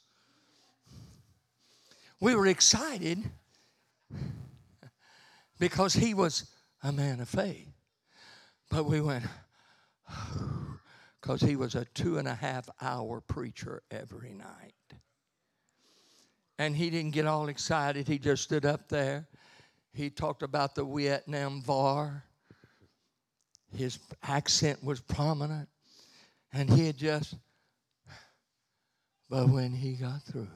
[2.21, 3.23] We were excited
[5.59, 6.51] because he was
[6.83, 7.69] a man of faith.
[8.71, 9.25] But we went,
[11.21, 14.75] because he was a two and a half hour preacher every night.
[16.59, 18.09] And he didn't get all excited.
[18.09, 19.29] He just stood up there.
[19.95, 22.25] He talked about the Vietnam War.
[23.75, 25.69] His accent was prominent.
[26.53, 27.35] And he had just,
[29.29, 30.49] but when he got through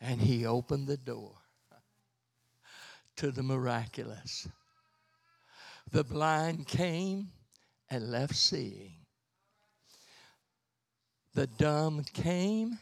[0.00, 1.32] and he opened the door
[3.16, 4.46] to the miraculous,
[5.90, 7.30] the blind came
[7.90, 9.04] and left seeing
[11.34, 12.78] the dumb came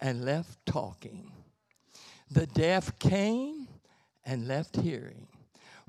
[0.00, 1.32] and left talking.
[2.30, 3.67] The deaf came
[4.28, 5.26] and left hearing.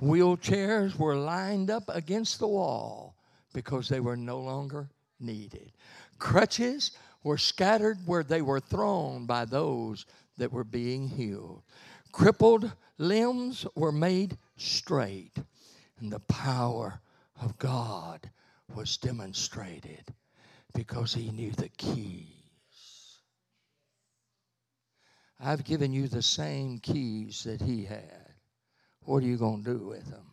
[0.01, 3.15] Wheelchairs were lined up against the wall
[3.53, 5.73] because they were no longer needed.
[6.19, 10.05] Crutches were scattered where they were thrown by those
[10.37, 11.63] that were being healed.
[12.13, 15.33] Crippled limbs were made straight,
[15.99, 17.01] and the power
[17.41, 18.29] of God
[18.73, 20.13] was demonstrated
[20.73, 22.27] because he knew the keys.
[25.41, 28.28] I've given you the same keys that he had.
[29.09, 30.23] What are you going to do with them?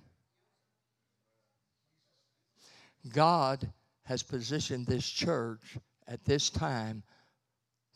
[3.11, 3.67] God
[4.03, 7.03] has positioned this church at this time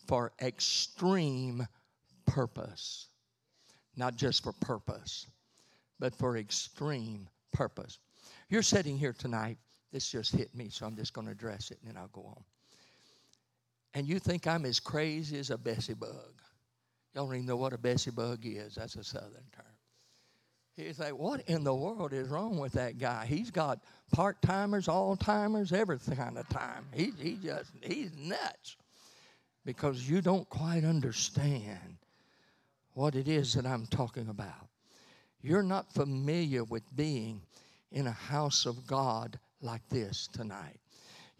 [0.07, 1.69] for extreme
[2.25, 3.09] purpose.
[3.95, 5.27] Not just for purpose,
[5.99, 7.99] but for extreme purpose.
[8.49, 9.59] You're sitting here tonight
[9.93, 12.23] this just hit me, so I'm just going to address it and then I'll go
[12.23, 12.43] on.
[13.93, 16.41] And you think I'm as crazy as a Bessie bug.
[17.15, 18.77] Y'all don't even know what a Bessie bug is.
[18.77, 19.67] That's a southern term.
[20.77, 23.27] He's like, what in the world is wrong with that guy?
[23.27, 23.81] He's got
[24.13, 26.87] part timers, all timers, every kind of time.
[26.93, 28.77] He, he just, he's nuts
[29.65, 31.99] because you don't quite understand
[32.95, 34.69] what it is that I'm talking about.
[35.43, 37.43] You're not familiar with being
[37.93, 40.80] in a house of God like this tonight.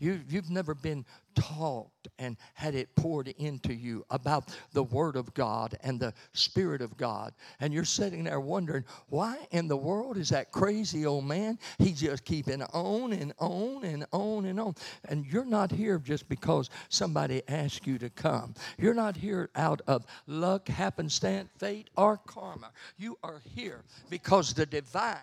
[0.01, 5.33] You, you've never been taught and had it poured into you about the Word of
[5.35, 7.35] God and the Spirit of God.
[7.61, 11.59] And you're sitting there wondering, why in the world is that crazy old man?
[11.79, 14.75] He's just keeping on and on and on and on.
[15.09, 18.55] And you're not here just because somebody asked you to come.
[18.79, 22.71] You're not here out of luck, happenstance, fate, or karma.
[22.97, 25.19] You are here because the divine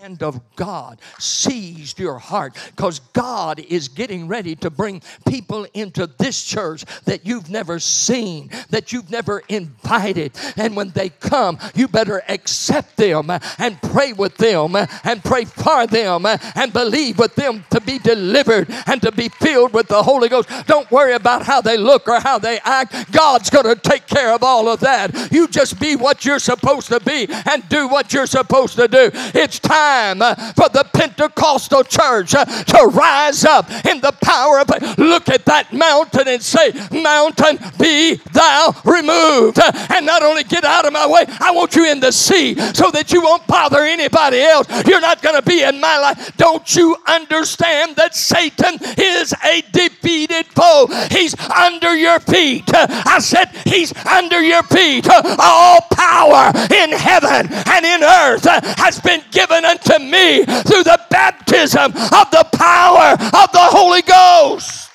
[0.00, 6.06] hand of God seized your heart because God is getting ready to bring people into
[6.18, 10.32] this church that you've never seen, that you've never invited.
[10.56, 15.86] And when they come, you better accept them and pray with them and pray for
[15.86, 20.30] them and believe with them to be delivered and to be filled with the Holy
[20.30, 20.48] Ghost.
[20.66, 23.12] Don't worry about how they look or how they act.
[23.12, 25.30] God's going to take care of all of that.
[25.30, 29.10] You just be what you're supposed to be and do what you're supposed to do.
[29.34, 30.18] It's time time
[30.54, 36.28] for the Pentecostal church to rise up in the power of look at that mountain
[36.28, 39.58] and say, Mountain, be thou removed.
[39.90, 42.90] And not only get out of my way, I want you in the sea so
[42.90, 44.66] that you won't bother anybody else.
[44.86, 46.36] You're not going to be in my life.
[46.36, 50.86] Don't you understand that Satan is a defeated foe?
[51.10, 52.70] He's under your feet.
[52.72, 55.08] I said, He's under your feet.
[55.10, 58.44] All power in heaven and in earth
[58.78, 64.02] has been given unto to me through the baptism of the power of the Holy
[64.02, 64.90] Ghost.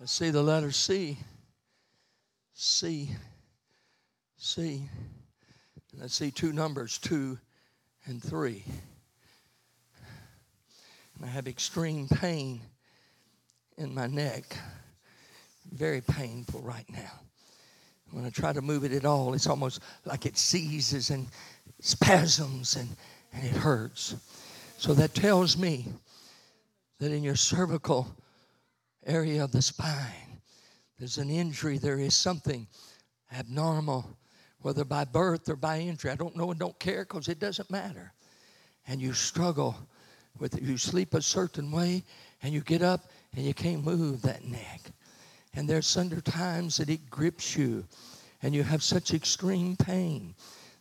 [0.00, 1.18] Let's see the letter C.
[2.54, 3.10] C.
[4.36, 4.88] C.
[5.98, 7.38] Let's see two numbers, two
[8.06, 8.64] and three.
[11.28, 12.58] I have extreme pain
[13.76, 14.56] in my neck.
[15.70, 17.20] Very painful right now.
[18.12, 21.26] When I try to move it at all, it's almost like it seizes and
[21.80, 22.88] spasms and,
[23.34, 24.16] and it hurts.
[24.78, 25.88] So that tells me
[26.98, 28.08] that in your cervical
[29.04, 30.40] area of the spine,
[30.98, 32.66] there's an injury, there is something
[33.36, 34.16] abnormal,
[34.62, 36.10] whether by birth or by injury.
[36.10, 38.14] I don't know and don't care because it doesn't matter.
[38.86, 39.76] And you struggle
[40.38, 42.02] with you sleep a certain way
[42.42, 44.80] and you get up and you can't move that neck.
[45.54, 47.84] And there's under times that it grips you
[48.42, 50.34] and you have such extreme pain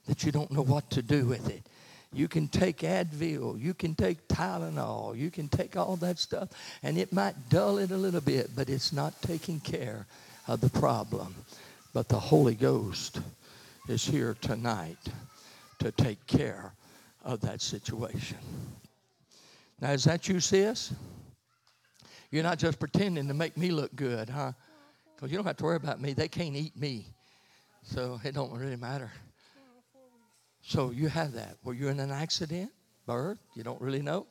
[0.07, 1.63] that you don't know what to do with it.
[2.13, 6.49] You can take Advil, you can take Tylenol, you can take all that stuff,
[6.81, 10.05] and it might dull it a little bit, but it's not taking care
[10.47, 11.35] of the problem.
[11.93, 13.19] But the Holy Ghost
[13.89, 14.97] is here tonight
[15.79, 16.71] to take care
[17.23, 18.37] of that situation.
[19.79, 20.93] Now, is that you, sis?
[22.31, 24.51] You're not just pretending to make me look good, huh?
[25.15, 26.13] Because you don't have to worry about me.
[26.13, 27.07] They can't eat me.
[27.83, 29.11] So it don't really matter.
[30.61, 31.55] So you have that.
[31.63, 32.71] Were you in an accident,
[33.05, 33.37] birth?
[33.55, 34.27] You don't really know.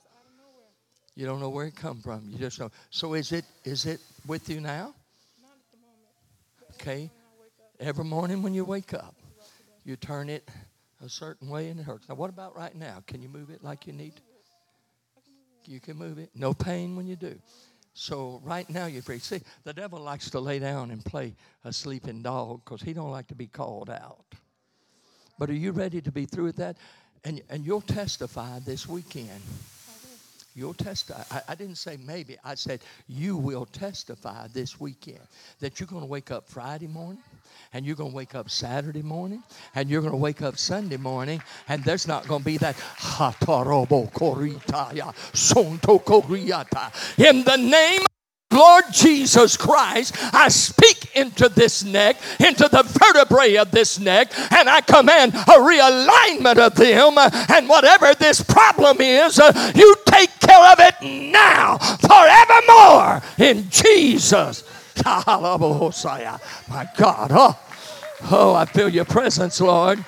[1.15, 2.29] You don't know where it come from.
[2.29, 2.71] You just know.
[2.91, 4.95] So is it is it with you now?
[6.75, 7.11] Okay.
[7.81, 9.15] Every morning when you wake up,
[9.85, 10.47] you turn it
[11.03, 12.09] a certain way and it hurts.
[12.09, 13.03] Now, what about right now?
[13.07, 14.13] Can you move it like you need?
[15.69, 16.31] You can move it.
[16.35, 17.39] No pain when you do.
[17.95, 19.19] So right now you're free.
[19.19, 23.11] See, the devil likes to lay down and play a sleeping dog because he don't
[23.11, 24.27] like to be called out.
[25.39, 26.77] But are you ready to be through with that?
[27.25, 29.41] And, and you'll testify this weekend.
[30.57, 31.23] You'll testify.
[31.31, 32.39] I, I, didn't say maybe.
[32.43, 35.21] I said you will testify this weekend
[35.61, 37.23] that you're going to wake up Friday morning
[37.75, 39.43] and you're going to wake up Saturday morning
[39.75, 42.75] and you're going to wake up Sunday morning and there's not going to be that
[47.19, 48.01] in the name
[48.53, 54.69] Lord Jesus Christ, I speak into this neck, into the vertebrae of this neck, and
[54.69, 57.19] I command a realignment of them.
[57.51, 60.95] And whatever this problem is, uh, you take care of it
[61.33, 64.63] now, forevermore, in Jesus.
[65.05, 67.59] My God, oh,
[68.31, 70.05] oh, I feel your presence, Lord.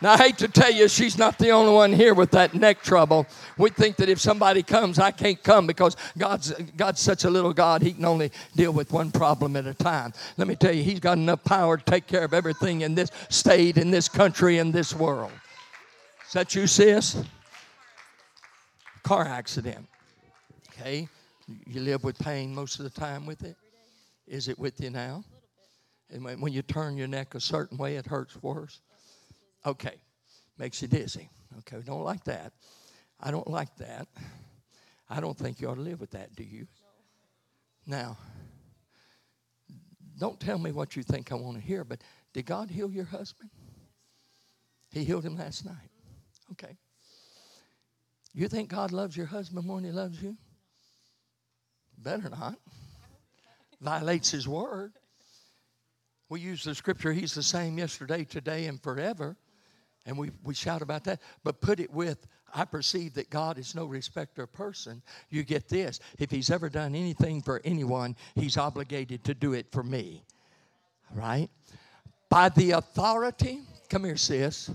[0.00, 2.82] Now, I hate to tell you, she's not the only one here with that neck
[2.82, 3.26] trouble.
[3.56, 7.52] We think that if somebody comes, I can't come because God's, God's such a little
[7.52, 10.12] God, He can only deal with one problem at a time.
[10.36, 13.10] Let me tell you, He's got enough power to take care of everything in this
[13.28, 15.32] state, in this country, in this world.
[16.28, 17.20] Is that you, sis?
[19.02, 19.84] Car accident.
[20.70, 21.08] Okay?
[21.66, 23.56] You live with pain most of the time with it?
[24.28, 25.24] Is it with you now?
[26.10, 28.80] And when you turn your neck a certain way, it hurts worse.
[29.68, 30.00] Okay,
[30.56, 31.28] makes you dizzy.
[31.58, 32.54] Okay, don't like that.
[33.20, 34.08] I don't like that.
[35.10, 36.66] I don't think you ought to live with that, do you?
[37.86, 38.16] Now,
[40.18, 42.00] don't tell me what you think I want to hear, but
[42.32, 43.50] did God heal your husband?
[44.90, 45.90] He healed him last night.
[46.52, 46.78] Okay.
[48.32, 50.34] You think God loves your husband more than he loves you?
[51.98, 52.58] Better not.
[53.82, 54.94] Violates his word.
[56.30, 59.36] We use the scripture, he's the same yesterday, today, and forever
[60.08, 61.20] and we, we shout about that.
[61.44, 65.02] But put it with, I perceive that God is no respecter of person.
[65.28, 66.00] You get this.
[66.18, 70.24] If He's ever done anything for anyone, He's obligated to do it for me.
[71.14, 71.48] Right?
[72.30, 74.70] By the authority, come here, sis.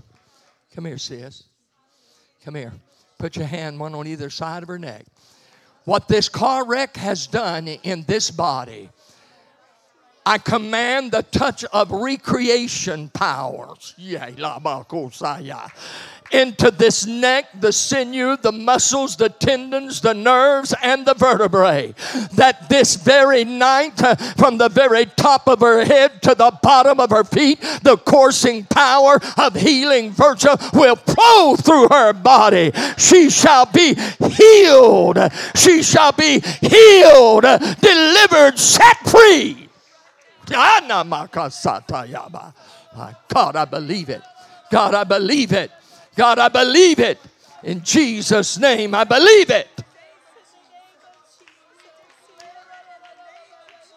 [0.72, 1.44] Come here, sis.
[2.44, 2.72] Come here.
[3.18, 5.04] Put your hand one on either side of her neck.
[5.84, 8.88] What this car wreck has done in this body
[10.26, 13.94] I command the touch of recreation powers
[16.32, 21.94] into this neck, the sinew, the muscles, the tendons, the nerves, and the vertebrae.
[22.32, 26.98] That this very night, uh, from the very top of her head to the bottom
[27.00, 32.72] of her feet, the coursing power of healing virtue will flow through her body.
[32.98, 35.18] She shall be healed.
[35.54, 37.44] She shall be healed,
[37.80, 39.63] delivered, set free.
[43.28, 44.22] God, I believe it.
[44.70, 45.70] God, I believe it.
[46.16, 47.18] God, I believe it.
[47.62, 49.68] In Jesus' name, I believe it.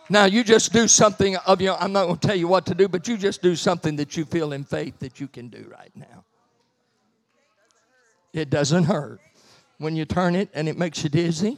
[0.09, 2.75] Now, you just do something of your, I'm not going to tell you what to
[2.75, 5.65] do, but you just do something that you feel in faith that you can do
[5.69, 6.23] right now.
[8.31, 9.19] It doesn't hurt.
[9.79, 11.57] When you turn it and it makes you dizzy,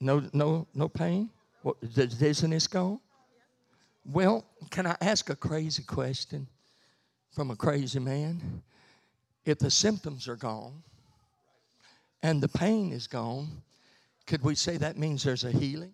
[0.00, 1.28] no, no, no pain.
[1.62, 2.98] What, the dizziness gone?
[4.04, 6.46] Well, can I ask a crazy question
[7.30, 8.62] from a crazy man?
[9.44, 10.82] If the symptoms are gone
[12.22, 13.62] and the pain is gone,
[14.26, 15.92] could we say that means there's a healing?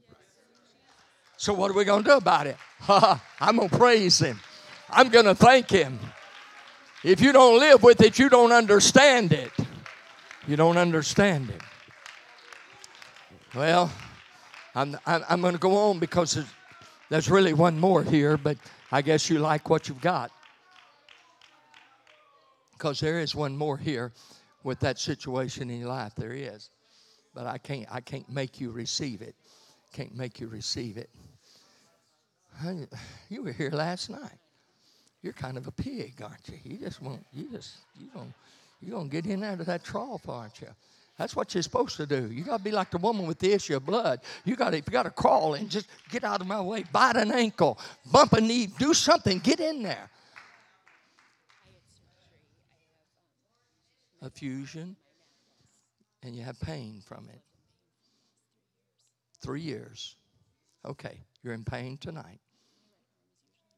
[1.38, 2.56] So, what are we going to do about it?
[2.88, 4.40] I'm going to praise Him.
[4.88, 5.98] I'm going to thank Him.
[7.04, 9.52] If you don't live with it, you don't understand it.
[10.48, 11.60] You don't understand it.
[13.54, 13.92] Well,
[14.74, 16.44] I'm, I'm, going to go on because
[17.08, 18.56] there's really one more here, but
[18.92, 20.30] I guess you like what you've got.
[22.72, 24.12] Because there is one more here.
[24.64, 26.12] with that situation in your life.
[26.16, 26.70] There is.
[27.34, 29.36] But I can't I can't make you receive it.
[29.92, 31.08] Can't make you receive it.
[32.60, 32.86] Honey,
[33.28, 34.38] You were here last night.
[35.22, 36.58] You're kind of a pig, aren't you?
[36.64, 38.34] You just won't you just you don't
[38.80, 40.68] you're gonna get in out of that trough, aren't you?
[41.18, 42.30] That's what you're supposed to do.
[42.30, 44.20] You gotta be like the woman with the issue of blood.
[44.44, 47.78] You gotta, you gotta crawl and just get out of my way, bite an ankle,
[48.12, 50.10] bump a knee, do something, get in there.
[54.20, 54.96] A fusion,
[56.22, 57.40] and you have pain from it.
[59.40, 60.16] Three years.
[60.84, 62.40] Okay, you're in pain tonight.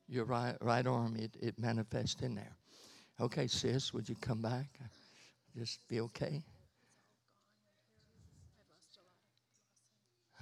[0.08, 2.56] Your right, right arm, it, it manifests in there.
[3.20, 4.66] Okay, sis, would you come back?
[5.56, 6.42] Just be okay?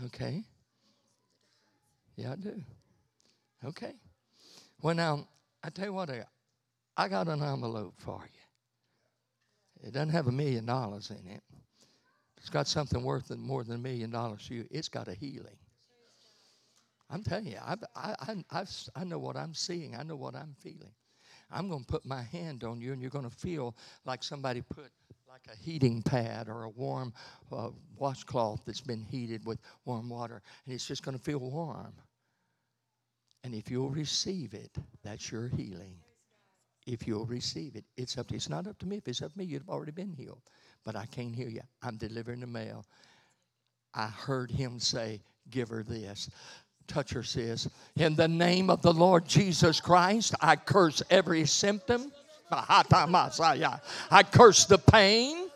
[0.05, 0.45] Okay.
[2.17, 2.63] Yeah, I do.
[3.65, 3.95] Okay.
[4.83, 5.27] Well, now,
[5.65, 6.25] I tell you what, I,
[6.97, 9.89] I got an envelope for you.
[9.89, 11.43] It doesn't have a million dollars in it.
[12.39, 14.67] It's got something worth more than a million dollars to you.
[14.71, 15.57] It's got a healing.
[17.09, 19.95] I'm telling you, I've, I, I, I've, I know what I'm seeing.
[19.97, 20.93] I know what I'm feeling.
[21.51, 24.63] I'm going to put my hand on you, and you're going to feel like somebody
[24.63, 24.91] put
[25.37, 27.13] like a heating pad or a warm
[27.53, 27.69] uh,
[27.99, 31.93] washcloth that's been heated with warm water, and it's just going to feel warm.
[33.45, 34.71] And if you'll receive it,
[35.05, 35.99] that's your healing.
[36.87, 38.97] If you'll receive it, it's up to It's not up to me.
[38.97, 40.41] If it's up to me, you'd have already been healed.
[40.85, 41.63] But I can't hear you.
[41.83, 42.87] I'm delivering the mail.
[43.95, 46.31] I heard him say, Give her this
[46.87, 47.69] touch her, sis.
[47.97, 52.13] In the name of the Lord Jesus Christ, I curse every symptom.
[52.51, 55.49] I curse the pain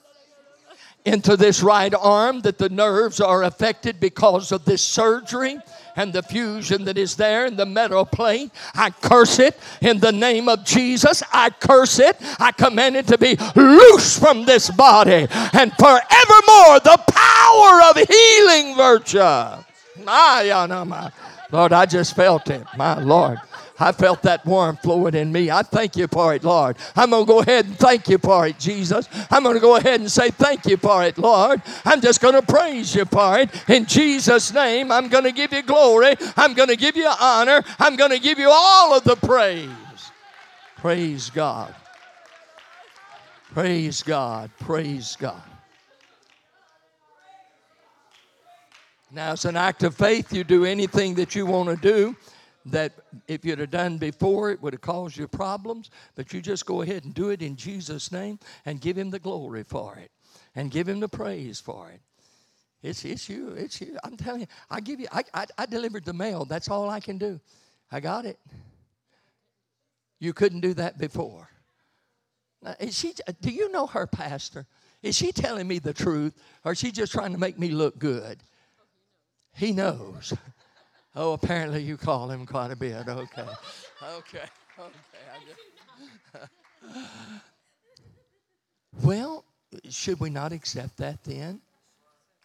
[1.05, 5.59] into this right arm that the nerves are affected because of this surgery
[5.97, 8.51] and the fusion that is there in the metal plate.
[8.75, 11.23] I curse it in the name of Jesus.
[11.33, 12.17] I curse it.
[12.39, 18.77] I command it to be loose from this body and forevermore the power of healing
[18.77, 19.65] virtue.
[20.05, 21.11] My,
[21.51, 22.65] Lord, I just felt it.
[22.77, 23.39] My Lord.
[23.81, 25.51] I felt that warm flowing in me.
[25.51, 26.77] I thank you for it, Lord.
[26.95, 29.09] I'm going to go ahead and thank you for it, Jesus.
[29.31, 31.63] I'm going to go ahead and say thank you for it, Lord.
[31.87, 33.51] I'm just going to praise you for it.
[33.71, 36.15] In Jesus' name, I'm going to give you glory.
[36.37, 37.63] I'm going to give you honor.
[37.79, 39.71] I'm going to give you all of the praise.
[40.77, 41.75] Praise God.
[43.53, 44.51] Praise God.
[44.61, 45.43] Praise God.
[49.11, 50.33] Now, it's an act of faith.
[50.33, 52.15] You do anything that you want to do
[52.67, 52.93] that
[53.27, 55.91] if you'd have done before, it would have caused you problems.
[56.15, 59.19] But you just go ahead and do it in Jesus' name and give Him the
[59.19, 60.11] glory for it
[60.55, 62.01] and give Him the praise for it.
[62.83, 63.51] It's, it's you.
[63.51, 63.99] It's you.
[64.05, 66.45] I'm telling you, I give you, I, I, I delivered the mail.
[66.45, 67.41] That's all I can do.
[67.93, 68.39] I got it.
[70.19, 71.49] You couldn't do that before.
[72.63, 74.67] Now, is she, uh, do you know her pastor?
[75.03, 76.35] Is she telling me the truth
[76.65, 78.39] or is she just trying to make me look good?
[79.55, 80.35] He knows.
[81.15, 82.95] Oh, apparently you call him quite a bit.
[83.09, 83.43] Okay.
[84.03, 84.45] Okay.
[84.79, 84.89] Okay.
[89.03, 89.45] well,
[89.89, 91.61] should we not accept that then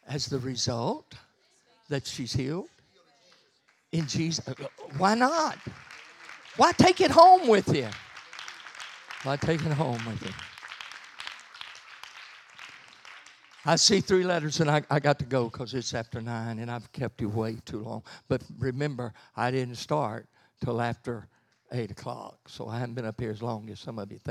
[0.07, 1.13] as the result
[1.89, 2.69] that she's healed?
[3.91, 4.43] In Jesus.
[4.97, 5.57] Why not?
[6.57, 7.87] Why take it home with you?
[9.23, 10.31] Why take it home with you?
[13.65, 16.69] I see three letters and I, I got to go because it's after nine and
[16.69, 18.03] I've kept you way too long.
[18.27, 20.27] But remember, I didn't start
[20.63, 21.27] till after
[21.71, 24.23] eight o'clock, so I haven't been up here as long as some of you think.